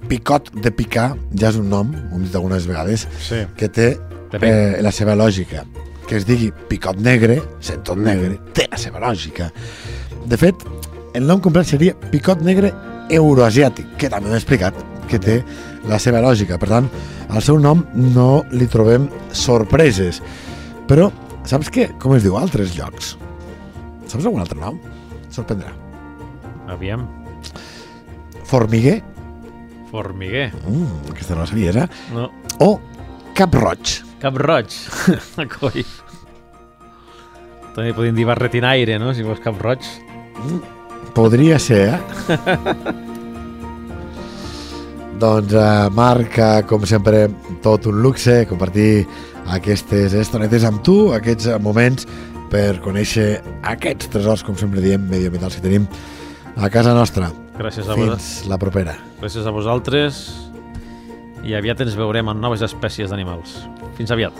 picot 0.08 0.50
de 0.54 0.70
picar 0.74 1.12
ja 1.38 1.50
és 1.52 1.56
un 1.60 1.68
nom, 1.70 1.92
ho 1.94 2.16
hem 2.16 2.24
dit 2.26 2.34
algunes 2.38 2.66
vegades, 2.68 3.06
Sí. 3.20 3.42
que 3.56 3.68
té 3.68 3.98
eh, 4.40 4.80
la 4.82 4.92
seva 4.92 5.14
lògica. 5.16 5.64
Que 6.08 6.16
es 6.16 6.24
digui 6.26 6.50
picot 6.68 6.96
negre, 7.00 7.42
sent 7.60 7.82
tot 7.84 7.98
negre, 8.00 8.38
té 8.56 8.66
la 8.70 8.78
seva 8.80 9.00
lògica. 9.00 9.50
De 10.28 10.36
fet, 10.40 10.54
el 11.14 11.26
nom 11.26 11.40
complet 11.40 11.66
seria 11.68 11.94
picot 12.12 12.40
negre 12.44 12.72
euroasiàtic, 13.10 13.96
que 13.98 14.08
també 14.12 14.28
hem 14.30 14.36
explicat 14.36 14.74
que 15.08 15.18
té 15.18 15.38
la 15.88 15.98
seva 15.98 16.20
lògica. 16.20 16.58
Per 16.60 16.68
tant, 16.68 16.88
al 17.28 17.42
seu 17.44 17.58
nom 17.60 17.84
no 17.94 18.44
li 18.52 18.66
trobem 18.68 19.08
sorpreses. 19.32 20.20
Però, 20.88 21.10
saps 21.48 21.70
què? 21.72 21.90
Com 22.00 22.14
es 22.16 22.22
diu 22.24 22.36
a 22.36 22.42
altres 22.44 22.74
llocs? 22.76 23.16
Saps 24.08 24.24
algun 24.24 24.40
altre 24.40 24.58
nom? 24.60 24.78
Sorprendrà. 25.32 25.72
Aviam. 26.68 27.06
Formiguer, 28.48 29.02
Formiguer. 29.90 30.52
mm, 30.66 31.10
aquesta 31.12 31.34
no 31.34 31.40
la 31.42 31.46
sabies, 31.50 31.76
eh? 31.76 31.88
No. 32.14 32.28
O 32.60 32.80
cap 33.34 33.54
roig. 33.54 33.98
Cap 34.20 34.36
roig. 34.36 34.74
Coi. 35.58 35.84
També 37.76 37.92
podem 37.94 38.16
dir 38.16 38.26
barretinaire, 38.26 38.98
no? 38.98 39.14
Si 39.14 39.22
vols 39.22 39.40
cap 39.44 39.60
roig. 39.62 39.84
Podria 41.14 41.58
ser, 41.62 41.94
eh? 41.94 41.98
doncs, 45.18 45.52
eh, 45.52 45.88
Marc, 45.94 46.38
eh, 46.38 46.62
com 46.66 46.86
sempre, 46.86 47.28
tot 47.62 47.86
un 47.90 48.02
luxe 48.02 48.44
compartir 48.50 49.06
aquestes 49.54 50.14
estonetes 50.14 50.64
amb 50.68 50.82
tu, 50.84 51.12
aquests 51.16 51.48
eh, 51.50 51.58
moments 51.62 52.06
per 52.52 52.78
conèixer 52.84 53.42
aquests 53.66 54.10
tresors, 54.12 54.44
com 54.46 54.56
sempre 54.56 54.82
diem, 54.84 55.02
medioambientals 55.10 55.58
que 55.58 55.66
tenim 55.66 55.88
a 56.56 56.70
casa 56.72 56.94
nostra. 56.96 57.30
Gràcies 57.58 57.88
a, 57.90 57.96
vos, 57.98 58.10
Fins 58.14 58.46
la 58.46 58.58
propera. 58.60 58.94
gràcies 59.18 59.46
a 59.46 59.50
vosaltres 59.50 60.20
i 61.42 61.56
aviat 61.58 61.80
ens 61.82 61.96
veurem 61.98 62.30
en 62.30 62.38
noves 62.40 62.62
espècies 62.62 63.10
d'animals. 63.10 63.56
Fins 63.98 64.12
aviat. 64.14 64.36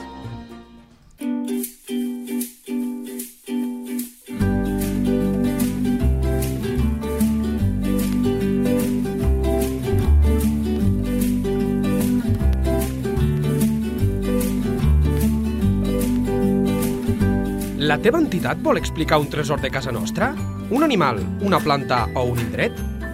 La 17.88 17.96
teva 18.04 18.20
entitat 18.20 18.60
vol 18.62 18.76
explicar 18.78 19.18
un 19.18 19.30
tresor 19.32 19.62
de 19.64 19.70
casa 19.72 19.90
nostra? 19.90 20.34
Un 20.70 20.84
animal, 20.84 21.18
una 21.40 21.58
planta 21.58 22.04
o 22.14 22.26
un 22.28 22.38
indret? 22.42 22.76